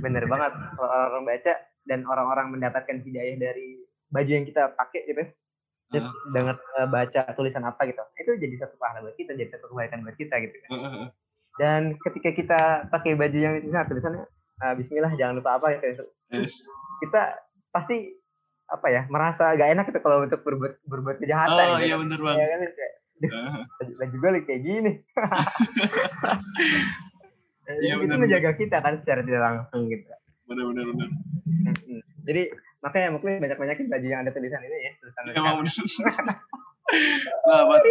[0.00, 0.52] Bener banget.
[0.76, 1.52] Kalau orang baca
[1.88, 3.80] dan orang-orang mendapatkan hidayah dari
[4.12, 5.24] baju yang kita pakai gitu.
[5.92, 8.00] Terus dengar eh, baca tulisan apa gitu.
[8.16, 10.70] Itu jadi satu pahala buat kita, jadi satu kebaikan buat kita gitu kan.
[10.72, 11.06] Heeh.
[11.60, 14.24] Dan ketika kita pakai baju yang misalnya tulisannya
[14.64, 16.08] eh, Bismillah jangan lupa apa gitu.
[16.32, 16.64] Yes.
[17.04, 17.36] Kita
[17.72, 18.16] pasti
[18.72, 21.86] apa ya merasa gak enak gitu kalau untuk berbuat berbuat kejahatan oh gitu.
[21.92, 22.60] iya bener bang Ya kan
[24.02, 24.92] baju gue kayak gini.
[27.62, 30.04] Iya, itu benar, menjaga kita kan secara tidak langsung gitu.
[30.50, 31.08] bener bener
[31.46, 32.02] Mm-mm.
[32.26, 32.50] Jadi
[32.82, 35.70] makanya mungkin banyak-banyakin baju yang ada tulisan ini ya, tulisan Bang, bener.
[37.46, 37.82] nah, buat,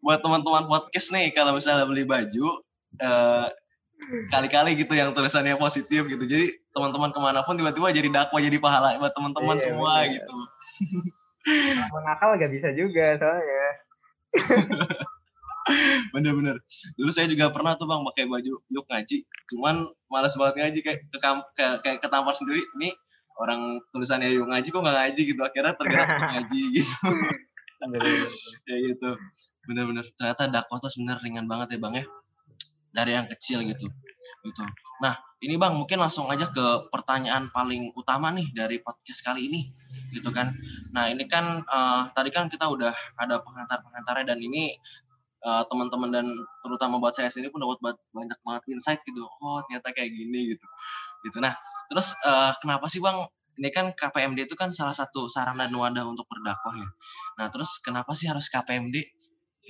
[0.00, 2.62] buat teman-teman podcast nih, kalau misalnya beli baju,
[3.02, 3.46] eh,
[4.30, 6.24] kali-kali gitu yang tulisannya positif gitu.
[6.24, 6.46] Jadi
[6.78, 10.14] teman-teman ke mana pun tiba-tiba jadi dakwah, jadi pahala buat teman-teman Iya, semua bener.
[10.14, 10.36] gitu.
[12.06, 13.66] Nakal gak bisa juga soalnya.
[16.16, 16.56] Bener-bener.
[16.96, 19.18] Dulu saya juga pernah tuh bang pakai baju yuk ngaji.
[19.52, 21.18] Cuman malas banget ngaji kayak ke,
[21.52, 22.64] ke- kayak ketampar sendiri.
[22.80, 22.94] Nih
[23.36, 25.40] orang tulisannya yuk ngaji kok nggak ngaji gitu.
[25.44, 26.96] Akhirnya tergerak ngaji gitu.
[28.64, 29.10] Ya gitu
[29.68, 32.04] bener-bener ternyata dakwah tuh sebenarnya ringan banget ya bang ya
[32.88, 33.92] dari yang kecil gitu
[34.44, 34.62] gitu.
[35.02, 39.60] Nah ini bang mungkin langsung aja ke pertanyaan paling utama nih dari podcast kali ini
[40.14, 40.50] gitu kan.
[40.94, 44.74] Nah ini kan eh, tadi kan kita udah ada pengantar-pengantarnya dan ini
[45.42, 46.26] eh, teman-teman dan
[46.64, 49.22] terutama buat saya sendiri pun dapat ba- banyak banget insight gitu.
[49.42, 50.66] Oh ternyata kayak gini gitu.
[51.26, 51.38] Gitu.
[51.42, 51.54] Nah
[51.90, 53.22] terus eh, kenapa sih bang?
[53.58, 56.86] Ini kan KPMD itu kan salah satu sarana dan wadah untuk berdakwah ya.
[57.42, 58.94] Nah, terus kenapa sih harus KPMD?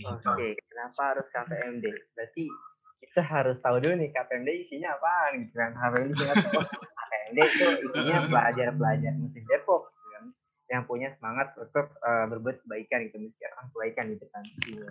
[0.05, 2.13] Oke, kenapa harus KPMD?
[2.13, 2.53] Berarti
[2.99, 5.71] kita harus tahu dulu nih KPMD isinya apaan gitu kan.
[5.75, 6.61] KPMD isinya apa?
[6.99, 10.25] KPMD itu isinya pelajar-pelajar Muslim Depok gitu kan.
[10.69, 14.45] Yang punya semangat untuk eh, berbuat kebaikan gitu, mensiarkan kebaikan gitu kan.
[14.67, 14.91] Iya.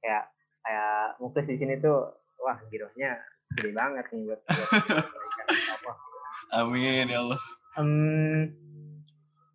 [0.00, 0.24] Kayak
[0.64, 3.20] kayak Muklis di sini tuh wah girohnya
[3.54, 5.46] gede banget nih buat, buat kebaikan
[5.80, 5.96] Allah.
[6.54, 7.40] Amin ya Allah.
[7.74, 7.90] Em,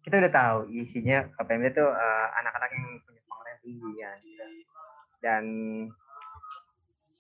[0.06, 4.45] kita udah tahu isinya KPMD itu eh, anak-anak yang punya semangat yang tinggi ya gitu.
[5.19, 5.43] dan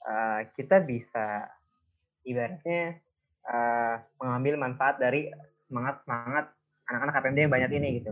[0.01, 1.49] eh, kita bisa
[2.21, 2.99] ibaratnya
[3.41, 5.31] eh, mengambil manfaat dari
[5.63, 6.45] semangat semangat
[6.85, 8.11] anak-anak KPMD yang banyak ini gitu.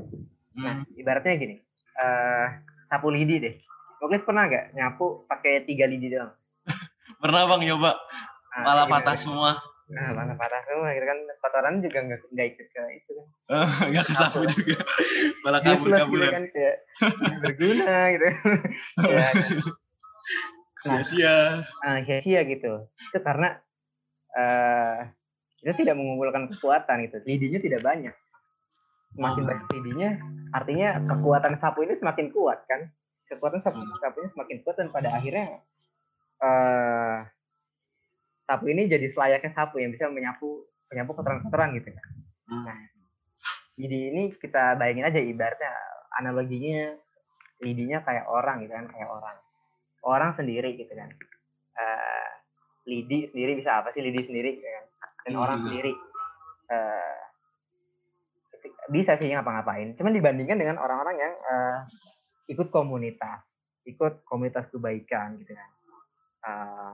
[0.57, 0.89] Nah Hmm.
[0.93, 1.55] ibaratnya gini,
[1.95, 2.47] eh
[2.87, 3.55] sapu lidi deh.
[3.97, 6.33] Mungkin pernah nggak nyapu pakai tiga lidi doang?
[7.21, 8.93] Pernah bang nyoba, Nah, malah gimana?
[9.05, 9.51] patah semua.
[9.87, 11.17] Nah, malah patah semua gitu kan.
[11.39, 13.27] Kotoran juga nggak nggak ikut ke itu kan.
[13.89, 14.49] Nggak kesapu Apa?
[14.51, 14.77] juga.
[15.43, 16.31] Malah useless gitu kabur-kaburan.
[16.33, 16.75] kan kayak
[17.39, 18.25] berguna gitu
[19.13, 19.25] ya
[20.83, 21.65] Sia-sia.
[21.83, 23.57] uh, sia-sia gitu itu karena
[24.33, 25.09] eh
[25.57, 28.15] kita tidak mengumpulkan kekuatan gitu lidinya tidak banyak
[29.17, 29.47] semakin Oh.
[29.49, 30.09] banyak lidinya
[30.53, 32.93] artinya kekuatan sapu ini semakin kuat kan
[33.25, 33.97] kekuatan sapu Hmm.
[33.97, 35.59] sapunya semakin kuat dan pada akhirnya
[36.37, 37.17] eh
[38.45, 40.63] sapu ini jadi selayaknya sapu yang bisa menyapu
[40.93, 42.07] menyapu kotoran-kotoran gitu kan
[42.47, 42.77] Hmm.
[43.75, 45.73] jadi ini kita bayangin aja ibaratnya
[46.15, 46.93] analoginya
[47.59, 49.35] lidinya kayak orang gitu kan kayak orang
[50.07, 51.11] orang sendiri gitu kan.
[51.77, 52.29] Eh,
[52.87, 53.99] lidi sendiri bisa apa sih?
[53.99, 54.85] Lidi sendiri gitu kan.
[55.27, 55.91] Dan Iya, orang sendiri.
[58.55, 59.99] Ketik- bisa sih ngapa-ngapain.
[59.99, 61.79] Cuman dibandingkan dengan orang-orang yang eh,
[62.55, 63.43] ikut komunitas.
[63.83, 65.69] Ikut komunitas kebaikan gitu kan.
[66.47, 66.91] Uh,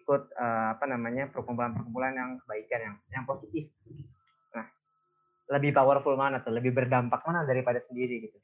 [0.00, 3.68] ikut uh, apa namanya perkumpulan-perkumpulan yang kebaikan yang yang positif.
[4.56, 4.64] Nah
[5.52, 6.52] lebih powerful mana tuh?
[6.52, 8.38] Lebih berdampak mana daripada sendiri gitu?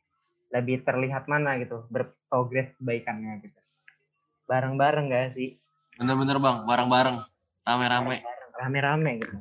[0.53, 1.85] Lebih terlihat mana gitu?
[1.93, 3.61] Berprogres kebaikannya gitu
[4.49, 5.61] bareng-bareng gak sih?
[6.01, 6.65] Bener-bener bang.
[6.65, 7.17] Bareng-bareng.
[7.69, 8.17] Rame-rame.
[8.57, 9.37] Rame-rame gitu.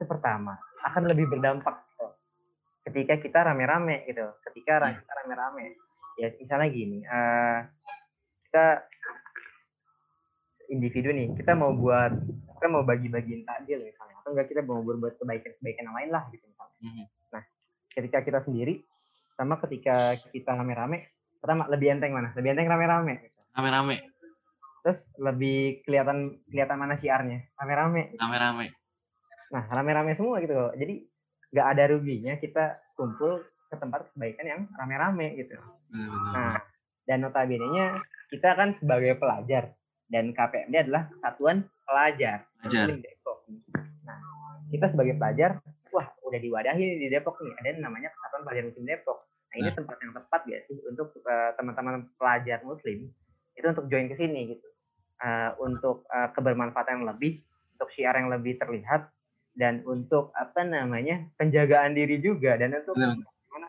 [0.00, 0.56] Itu pertama.
[0.82, 2.06] Akan lebih berdampak gitu.
[2.88, 4.24] ketika kita rame-rame gitu.
[4.48, 5.04] Ketika hmm.
[5.04, 5.76] kita rame-rame.
[6.16, 7.64] Ya misalnya gini uh,
[8.44, 8.84] kita
[10.68, 12.12] individu nih kita mau buat
[12.60, 14.16] kita mau bagi-bagiin takjil misalnya.
[14.20, 16.76] Atau enggak kita mau berbuat kebaikan-kebaikan yang lain lah gitu misalnya.
[16.82, 17.06] Hmm.
[17.32, 17.42] nah
[17.94, 18.84] ketika kita sendiri
[19.36, 21.08] sama ketika kita rame-rame
[21.40, 22.32] pertama lebih enteng mana?
[22.36, 23.12] Lebih enteng rame-rame.
[23.28, 23.40] Gitu.
[23.56, 24.11] rame-rame
[24.82, 28.18] terus lebih kelihatan kelihatan mana siarnya rame-rame.
[28.18, 28.66] Rame-rame.
[29.54, 30.70] Nah rame-rame semua gitu loh.
[30.74, 31.06] Jadi
[31.54, 35.54] nggak ada ruginya kita kumpul ke tempat kebaikan yang rame-rame gitu.
[36.34, 36.58] Nah
[37.06, 38.02] dan notabene-nya
[38.34, 39.72] kita kan sebagai pelajar
[40.10, 42.44] dan KPMD adalah kesatuan pelajar.
[42.66, 43.38] Muslim Depok.
[44.02, 44.18] Nah
[44.74, 45.62] kita sebagai pelajar
[45.94, 47.54] wah udah diwadahi di Depok nih.
[47.62, 49.30] Ada yang namanya kesatuan pelajar Muslim Depok.
[49.52, 53.12] Nah, ini tempat yang tepat gak sih untuk uh, teman-teman pelajar muslim?
[53.52, 54.71] Itu untuk join ke sini gitu.
[55.22, 57.46] Uh, untuk uh, kebermanfaatan yang lebih,
[57.78, 59.06] untuk syiar yang lebih terlihat
[59.54, 61.30] dan untuk apa namanya?
[61.38, 63.68] penjagaan diri juga dan untuk gimana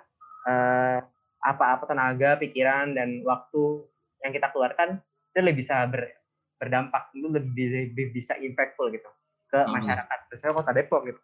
[0.50, 0.98] uh,
[1.44, 3.86] apa-apa tenaga, pikiran dan waktu
[4.24, 4.98] yang kita keluarkan
[5.30, 6.10] itu lebih bisa ber,
[6.58, 9.10] berdampak, itu lebih, lebih bisa impactful gitu
[9.52, 11.22] ke masyarakat, khususnya kota Depok gitu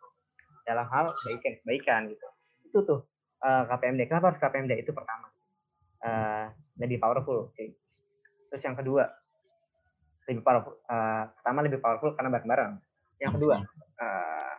[0.67, 2.27] dalam hal kebaikan, kebaikan gitu.
[2.69, 2.99] Itu tuh
[3.41, 4.01] uh, eh, KPMD.
[4.05, 4.85] Kenapa harus KPMD?
[4.85, 5.33] Itu pertama.
[5.99, 7.49] Uh, lebih powerful.
[7.55, 7.73] Okay.
[8.53, 9.09] Terus yang kedua,
[10.29, 10.77] lebih powerful.
[10.85, 12.71] Uh, pertama lebih powerful karena bareng-bareng.
[13.17, 13.55] Yang kedua,
[13.99, 14.53] uh,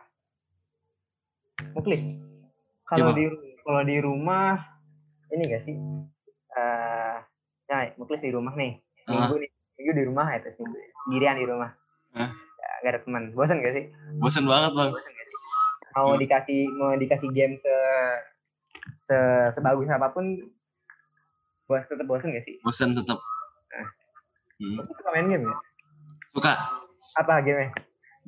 [1.73, 2.03] muklis.
[2.85, 3.25] Kalau di
[3.63, 4.59] kalau di rumah
[5.31, 5.79] ini gak sih?
[6.51, 7.17] Uh,
[7.71, 8.75] nah, muklis di rumah nih.
[9.07, 9.51] Minggu nih.
[9.79, 10.59] Minggu di rumah ya terus
[11.07, 11.71] sendirian di rumah.
[12.11, 12.27] Uh.
[12.59, 13.23] Ya, gak ada teman.
[13.31, 13.85] Bosan gak sih?
[14.19, 14.91] Bosan banget, Bang.
[14.91, 15.37] Bosan gak sih?
[15.95, 17.77] Mau dikasih mau dikasih game ke
[19.07, 19.17] se
[19.55, 20.35] sebagus apa pun
[21.71, 22.59] buat tetap bosan gak sih?
[22.59, 23.23] Bosan tetap.
[24.61, 24.77] Hmm.
[24.85, 25.57] suka main game ya?
[26.37, 26.53] Suka.
[27.17, 27.73] Apa game-nya?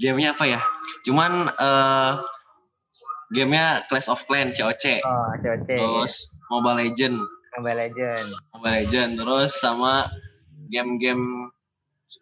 [0.01, 0.59] Game-nya apa ya?
[1.05, 2.17] Cuman uh,
[3.29, 5.05] gamenya Clash of Clans, COC.
[5.05, 5.69] Oh, COC.
[5.69, 7.21] Terus Mobile Legend.
[7.53, 8.27] Mobile Legend.
[8.57, 9.11] Mobile Legend.
[9.21, 10.09] Terus sama
[10.73, 11.53] game-game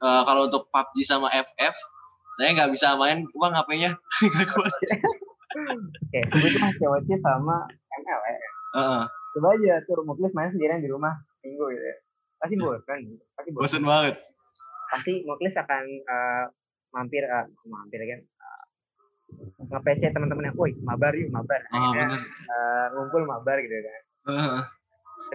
[0.03, 1.75] uh, kalau untuk PUBG sama FF,
[2.35, 4.71] saya nggak bisa main, uang HP-nya nggak kuat.
[4.71, 6.47] Oke, itu
[6.83, 7.63] COC sama
[7.95, 8.49] ML ya.
[8.75, 9.03] Uh.
[9.31, 11.95] Coba aja tuh Muklis main sendirian di rumah minggu gitu ya.
[12.41, 12.99] Pasti bosan.
[13.37, 13.61] Pasti bosan.
[13.61, 14.15] bosan banget.
[14.89, 16.45] Pasti Muklis akan uh,
[16.91, 18.63] mampir uh, mampir kan uh,
[19.71, 21.61] nge-PC teman-teman yang, woi mabar yuk mabar.
[21.71, 24.03] Oh, Akhirnya, uh, ngumpul mabar gitu kan.
[24.27, 24.61] Uh.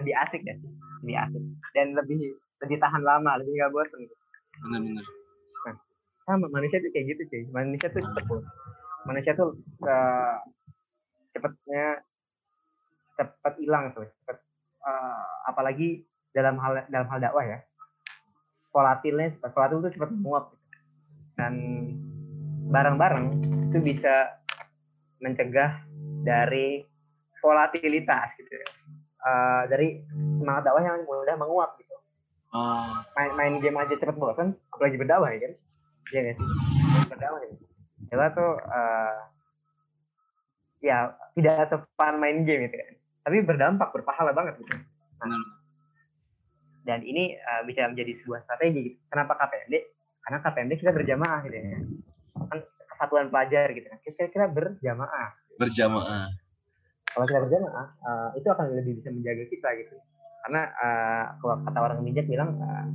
[0.03, 0.53] Lebih asik ya,
[1.01, 1.43] lebih asik
[1.73, 3.97] dan lebih lebih tahan lama, lebih gak bosan.
[4.03, 4.15] Gitu.
[4.67, 5.05] Bener-bener.
[5.65, 5.75] Nah,
[6.27, 7.43] sama manusia tuh kayak gitu cuy.
[7.49, 8.25] Manusia tuh cepet
[9.07, 9.55] Manusia tuh
[9.87, 10.37] uh,
[11.31, 12.03] cepetnya
[13.17, 14.37] cepat hilang tuh cepat
[14.85, 16.05] uh, apalagi
[16.37, 17.59] dalam hal dalam hal dakwah ya
[18.69, 20.45] volatilnya cepat volatil itu cepat menguap
[21.33, 21.53] dan
[22.69, 23.25] barang-barang
[23.73, 24.37] itu bisa
[25.17, 25.81] mencegah
[26.21, 26.85] dari
[27.41, 28.67] volatilitas gitu ya.
[29.17, 30.01] Uh, dari
[30.37, 31.95] semangat dakwah yang mudah menguap gitu.
[32.53, 33.01] Uh.
[33.17, 35.53] Main, main game aja cepet bosan, apalagi berdakwah ya kan?
[36.13, 36.47] Iya sih?
[37.09, 37.49] Berdakwah ya.
[38.13, 39.17] Jelas tuh uh,
[40.81, 42.93] ya tidak sepan main game itu kan
[43.27, 44.77] tapi berdampak berpahala banget gitu
[45.19, 45.41] nah,
[46.87, 48.97] dan ini uh, bisa menjadi sebuah strategi gitu.
[49.11, 49.75] kenapa KPMD
[50.23, 51.79] karena KPMD kita berjamaah gitu ya.
[52.47, 53.99] Kan kesatuan pelajar gitu kan.
[54.03, 55.35] Kita kira berjamaah.
[55.59, 56.31] Berjamaah.
[57.11, 59.95] Kalau kita berjamaah uh, itu akan lebih bisa menjaga kita gitu.
[60.47, 62.87] Karena uh, kalau kata orang bijak bilang uh,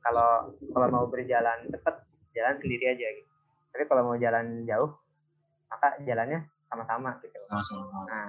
[0.00, 3.30] kalau kalau mau berjalan cepat jalan sendiri aja gitu.
[3.76, 4.92] Tapi kalau mau jalan jauh
[5.68, 7.40] maka jalannya sama-sama gitu.
[7.48, 8.08] Sama-sama.
[8.08, 8.28] Nah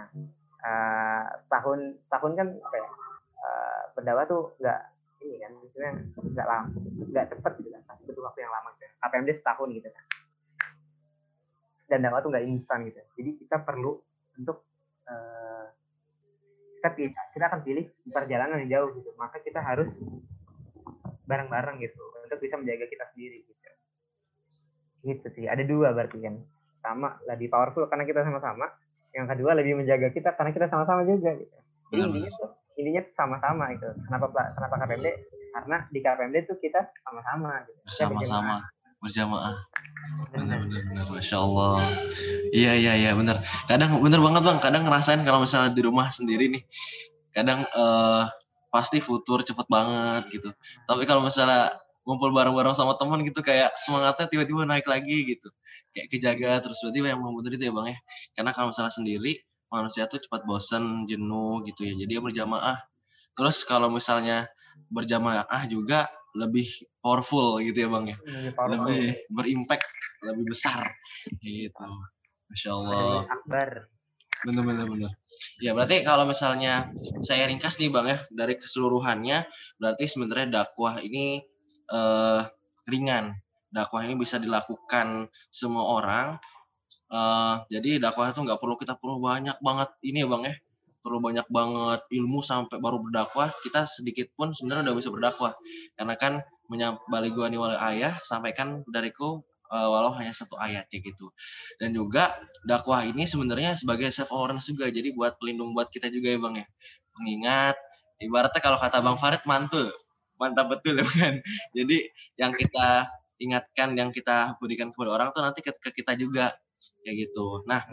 [0.64, 2.90] uh, setahun setahun kan apa ya?
[3.36, 4.95] Uh, berdakwah tuh nggak
[5.26, 5.52] ini kan?
[5.58, 6.68] Maksudnya nggak lama
[7.12, 8.86] nggak cepet gitu kan pasti butuh waktu yang lama gitu.
[9.02, 10.04] KPMD setahun gitu kan.
[11.86, 13.00] Dan dakwah tuh nggak instan gitu.
[13.18, 13.98] Jadi kita perlu
[14.38, 14.58] untuk
[15.10, 15.66] uh,
[16.82, 16.90] kita
[17.34, 19.10] kita akan pilih perjalanan yang jauh gitu.
[19.18, 19.92] Maka kita harus
[21.26, 23.70] bareng-bareng gitu untuk bisa menjaga kita sendiri gitu.
[25.06, 26.38] Gitu sih ada dua berarti kan.
[26.82, 28.70] Sama lebih powerful karena kita sama-sama.
[29.16, 31.58] Yang kedua lebih menjaga kita karena kita sama-sama juga gitu.
[31.94, 33.88] Jadi intinya tuh intinya sama-sama itu.
[34.08, 35.08] Kenapa kenapa KPMD?
[35.56, 37.80] Karena di KPMD tuh kita sama-sama gitu.
[37.88, 38.68] Sama-sama
[39.06, 39.56] berjamaah.
[40.34, 41.78] Benar, benar, benar, masya Allah.
[42.50, 43.38] Iya, iya, iya, benar.
[43.70, 44.60] Kadang benar banget bang.
[44.62, 46.64] Kadang ngerasain kalau misalnya di rumah sendiri nih,
[47.30, 48.26] kadang uh,
[48.74, 50.50] pasti futur cepet banget gitu.
[50.90, 51.74] Tapi kalau misalnya
[52.06, 55.50] ngumpul bareng-bareng sama teman gitu kayak semangatnya tiba-tiba naik lagi gitu.
[55.94, 57.98] Kayak kejaga terus berarti yang membunuh itu ya bang ya.
[58.36, 59.42] Karena kalau misalnya sendiri
[59.76, 61.94] manusia tuh cepat bosen, jenuh gitu ya.
[62.00, 62.80] Jadi berjamaah.
[63.36, 64.48] Terus kalau misalnya
[64.88, 66.68] berjamaah juga lebih
[67.00, 68.18] powerful gitu ya bang ya.
[68.72, 69.88] Lebih berimpact,
[70.24, 70.88] lebih besar
[71.44, 71.88] gitu.
[72.52, 73.28] Masya Allah.
[73.28, 73.92] Akbar.
[74.46, 75.12] Bener bener bener.
[75.64, 76.92] Ya berarti kalau misalnya
[77.24, 79.48] saya ringkas nih bang ya dari keseluruhannya
[79.80, 81.42] berarti sebenarnya dakwah ini
[81.90, 82.42] eh,
[82.88, 83.36] ringan.
[83.72, 86.40] Dakwah ini bisa dilakukan semua orang.
[87.16, 90.56] Eh, jadi dakwah itu nggak perlu kita perlu banyak banget ini ya bang ya.
[91.00, 93.56] Perlu banyak banget ilmu sampai baru berdakwah.
[93.64, 95.54] Kita sedikit pun sebenarnya udah bisa berdakwah.
[95.96, 96.34] Karena kan
[96.66, 101.32] nih wali ayah sampaikan dariku uh, walau hanya satu ayat kayak gitu.
[101.80, 102.36] Dan juga
[102.68, 104.90] dakwah ini sebenarnya sebagai self awareness juga.
[104.92, 106.66] Jadi buat pelindung buat kita juga ya Bang ya.
[107.22, 107.78] Mengingat
[108.20, 109.94] ibaratnya kalau kata Bang Farid mantul.
[110.42, 111.40] Mantap betul ya kan.
[111.72, 113.08] Jadi yang kita
[113.40, 116.56] ingatkan yang kita berikan kepada orang tuh nanti ke, ke kita juga
[117.06, 117.62] kayak gitu.
[117.70, 117.86] Nah,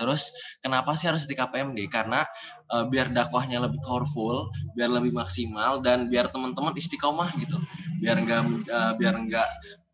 [0.00, 0.32] terus
[0.64, 1.76] kenapa sih harus di KPMD?
[1.92, 2.24] Karena
[2.72, 7.60] uh, biar dakwahnya lebih powerful, biar lebih maksimal dan biar teman-teman istiqomah gitu.
[8.00, 8.40] Biar enggak
[8.72, 9.46] uh, biar enggak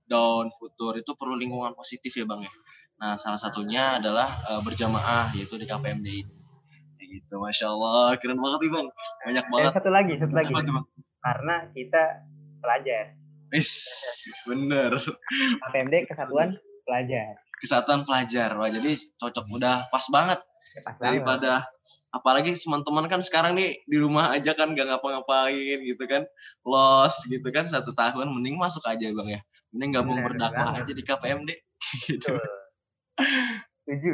[0.07, 2.53] down futur itu perlu lingkungan positif ya bang ya.
[3.03, 6.35] Nah salah satunya adalah uh, berjamaah yaitu di KPMD ini.
[7.03, 8.87] Ya gitu, masya Allah, keren banget nih bang,
[9.27, 9.71] banyak banget.
[9.75, 10.53] Dan satu lagi, satu lagi.
[10.55, 10.87] Apa bang?
[11.23, 12.03] Karena kita
[12.63, 13.05] pelajar.
[13.53, 13.75] Is,
[14.49, 14.97] bener.
[15.67, 16.57] KPMD kesatuan
[16.89, 17.37] pelajar.
[17.63, 20.43] Kesatuan pelajar, wah jadi cocok udah pas banget.
[20.75, 22.17] Ya, pas daripada banget.
[22.17, 26.25] apalagi teman-teman kan sekarang nih di rumah aja kan gak ngapa-ngapain gitu kan
[26.67, 29.41] los gitu kan satu tahun mending masuk aja bang ya
[29.73, 31.51] Mending gabung berdakwah aja di KPMD.
[32.07, 32.39] Gitu.
[33.83, 34.13] Setuju.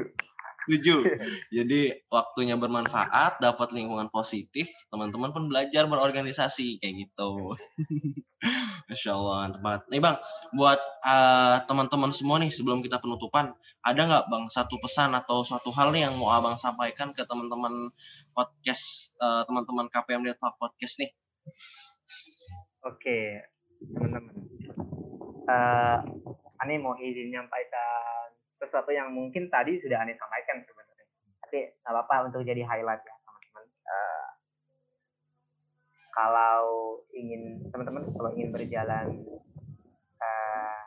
[0.68, 1.16] Setuju.
[1.48, 1.81] Jadi
[2.12, 7.57] waktunya bermanfaat, dapat lingkungan positif, teman-teman pun belajar berorganisasi kayak gitu.
[8.92, 9.81] Masya Allah, tempat.
[9.88, 10.20] Nih bang,
[10.52, 10.76] buat
[11.09, 15.88] uh, teman-teman semua nih sebelum kita penutupan, ada nggak bang satu pesan atau suatu hal
[15.88, 17.88] nih yang mau abang sampaikan ke teman-teman
[18.37, 21.11] podcast, uh, teman-teman KPMD Talk Podcast nih?
[22.85, 23.40] Oke,
[23.96, 24.37] teman-teman
[25.48, 25.98] uh,
[26.61, 31.07] Ani mau izin nyampaikan sesuatu yang mungkin tadi sudah Ani sampaikan sebenarnya.
[31.47, 33.64] Tapi nggak apa-apa untuk jadi highlight ya teman-teman.
[33.87, 34.29] Uh,
[36.12, 36.59] kalau
[37.14, 39.07] ingin teman-teman kalau ingin berjalan
[40.18, 40.81] uh,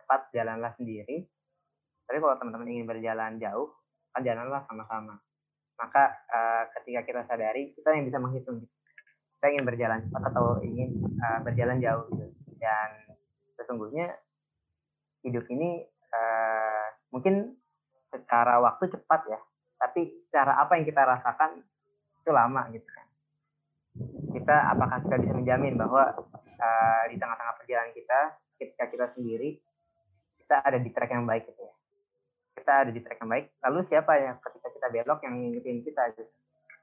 [0.00, 1.28] cepat jalanlah sendiri.
[2.08, 3.70] Tapi kalau teman-teman ingin berjalan jauh,
[4.10, 5.14] kan jalanlah sama-sama.
[5.78, 8.66] Maka uh, ketika kita sadari, kita yang bisa menghitung.
[9.38, 12.26] Kita ingin berjalan cepat atau ingin uh, berjalan jauh gitu.
[12.60, 13.16] Dan
[13.56, 14.12] sesungguhnya
[15.24, 16.59] hidup ini uh,
[17.10, 17.54] mungkin
[18.10, 19.40] secara waktu cepat ya,
[19.78, 21.62] tapi secara apa yang kita rasakan
[22.20, 23.06] itu lama gitu kan.
[24.30, 26.14] Kita apakah kita bisa menjamin bahwa
[26.58, 28.20] uh, di tengah-tengah perjalanan kita,
[28.58, 29.58] ketika kita sendiri,
[30.42, 31.74] kita ada di track yang baik gitu ya.
[32.58, 33.46] Kita ada di track yang baik.
[33.66, 36.32] Lalu siapa yang ketika kita belok yang ngingetin kita gitu.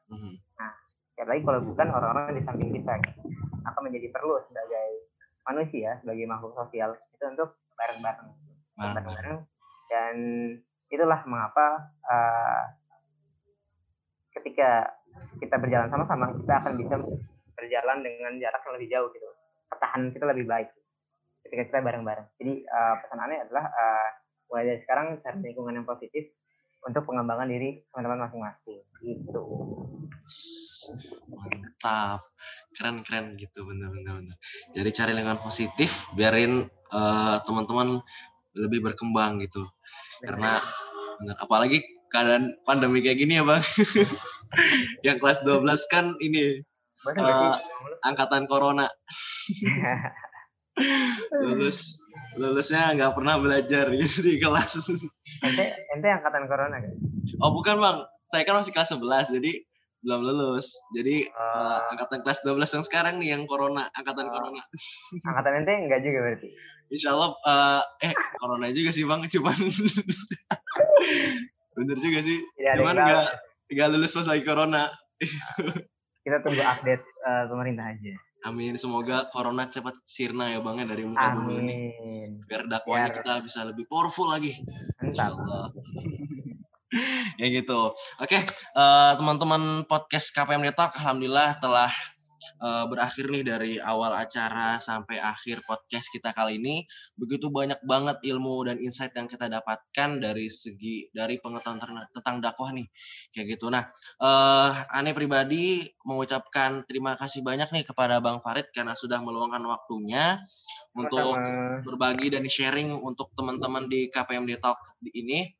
[0.07, 0.33] Mm-hmm.
[0.59, 0.73] Nah,
[1.11, 3.19] sekali lagi kalau bukan orang-orang di samping kita, gitu.
[3.67, 5.07] akan menjadi perlu sebagai
[5.47, 8.29] manusia sebagai makhluk sosial itu untuk bareng-bareng
[8.75, 9.37] bareng-bareng
[9.87, 10.15] dan
[10.87, 12.63] itulah mengapa uh,
[14.39, 14.95] ketika
[15.41, 16.95] kita berjalan sama-sama kita akan bisa
[17.57, 19.29] berjalan dengan jarak yang lebih jauh gitu.
[19.67, 20.69] Pertahanan kita lebih baik
[21.47, 22.27] ketika kita bareng-bareng.
[22.39, 24.09] Jadi uh, pesan aneh adalah uh,
[24.47, 26.31] mulai dari sekarang cari lingkungan yang positif
[26.85, 28.79] untuk pengembangan diri teman-teman masing-masing.
[29.03, 29.43] Gitu.
[31.27, 32.21] Mantap.
[32.77, 33.65] Keren keren gitu.
[33.65, 34.35] Bener bener bener.
[34.71, 37.99] Jadi cari lingkungan positif biarin uh, teman-teman
[38.57, 39.65] lebih berkembang gitu
[40.23, 40.61] karena
[41.21, 43.63] bener, apalagi keadaan pandemi kayak gini ya bang.
[45.05, 46.63] Yang kelas 12 kan ini
[47.05, 47.55] uh,
[48.07, 48.87] angkatan corona.
[51.41, 51.97] Lulus
[52.37, 54.77] lulusnya nggak pernah belajar gitu di kelas.
[55.41, 56.93] Ente ente angkatan corona kan
[57.41, 57.97] oh bukan bang.
[58.27, 59.63] Saya kan masih kelas 11 jadi
[60.05, 60.77] belum lulus.
[60.93, 64.61] Jadi uh, angkatan kelas 12 yang sekarang nih yang corona, angkatan uh, corona.
[65.25, 66.49] Angkatan ente enggak juga berarti?
[66.87, 69.57] Insya Allah, uh, eh corona juga sih bang, cuman
[71.77, 72.37] bener juga sih.
[72.39, 73.27] Tidak cuman enggak
[73.73, 74.83] enggak lulus pas lagi corona.
[76.27, 78.15] Kita tunggu update uh, pemerintah aja.
[78.45, 81.77] Amin, semoga corona cepat sirna ya bang ya dari muka bumi ini.
[82.45, 83.17] Biar dakwahnya Biar...
[83.19, 84.55] kita bisa lebih powerful lagi.
[85.17, 85.73] Allah.
[87.41, 87.91] ya gitu.
[88.23, 88.41] Oke, okay,
[88.75, 91.91] uh, eh, teman-teman podcast KPM Talk, alhamdulillah telah
[92.63, 96.87] uh, berakhir nih dari awal acara sampai akhir podcast kita kali ini.
[97.19, 102.71] Begitu banyak banget ilmu dan insight yang kita dapatkan dari segi dari pengetahuan tentang dakwah
[102.71, 102.87] nih,
[103.35, 103.67] kayak gitu.
[103.67, 103.83] Nah,
[104.23, 110.39] uh, aneh pribadi mengucapkan terima kasih banyak nih kepada Bang Farid karena sudah meluangkan waktunya
[110.95, 111.35] untuk
[111.83, 115.56] berbagi dan sharing untuk teman-teman di KPMD Talk ini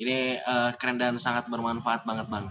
[0.00, 2.46] ini uh, keren dan sangat bermanfaat banget bang.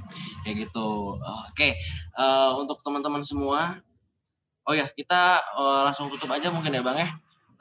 [0.45, 1.17] Kayak gitu.
[1.17, 1.71] Oke okay.
[2.17, 3.81] uh, untuk teman-teman semua
[4.69, 7.09] oh ya kita uh, langsung tutup aja mungkin ya bang ya.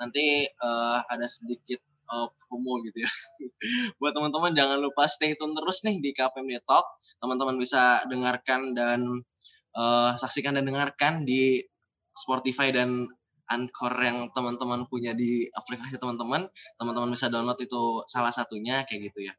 [0.01, 3.11] Nanti uh, ada sedikit uh, promo gitu ya.
[4.03, 6.87] Buat teman-teman jangan lupa stay tune terus nih di KPM Talk.
[7.21, 9.25] Teman-teman bisa dengarkan dan
[9.77, 11.61] uh, saksikan dan dengarkan di
[12.17, 13.07] Spotify dan
[13.51, 16.47] Anchor yang teman-teman punya di aplikasi teman-teman,
[16.79, 19.35] teman-teman bisa download itu salah satunya kayak gitu ya.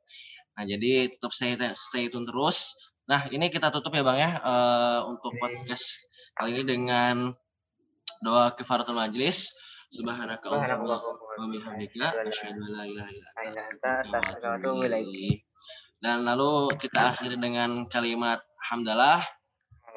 [0.59, 2.75] Nah, jadi tetap stay, stay tune terus.
[3.07, 7.31] Nah, ini kita tutup ya Bang ya uh, untuk podcast kali ini dengan
[8.19, 9.51] doa kifaratul majlis.
[9.91, 13.93] Subhanaka Allahumma wa bihamdika asyhadu an la ilaha illa anta
[15.99, 18.39] Dan lalu kita akhiri dengan kalimat
[18.71, 19.19] hamdalah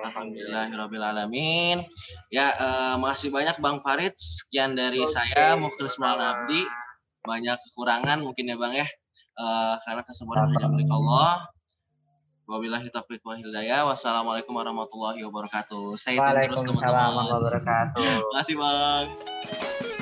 [0.04, 1.84] Alhamdulillahirrahmanirrahim.
[2.28, 4.12] Ya, uh, makasih banyak Bang Farid.
[4.20, 6.62] Sekian dari saya, Mukhlis Maulana Abdi.
[7.24, 8.84] Banyak kekurangan mungkin ya Bang ya
[9.38, 11.48] uh, karena kesempurnaan hanya milik Allah.
[12.44, 13.88] Wabillahi taufiq wa hidayah.
[13.88, 15.96] Wassalamualaikum warahmatullahi wabarakatuh.
[15.96, 16.92] Stay tune terus teman-teman.
[16.92, 18.04] Waalaikumsalam warahmatullahi wabarakatuh.
[18.04, 19.93] Terima kasih Bang.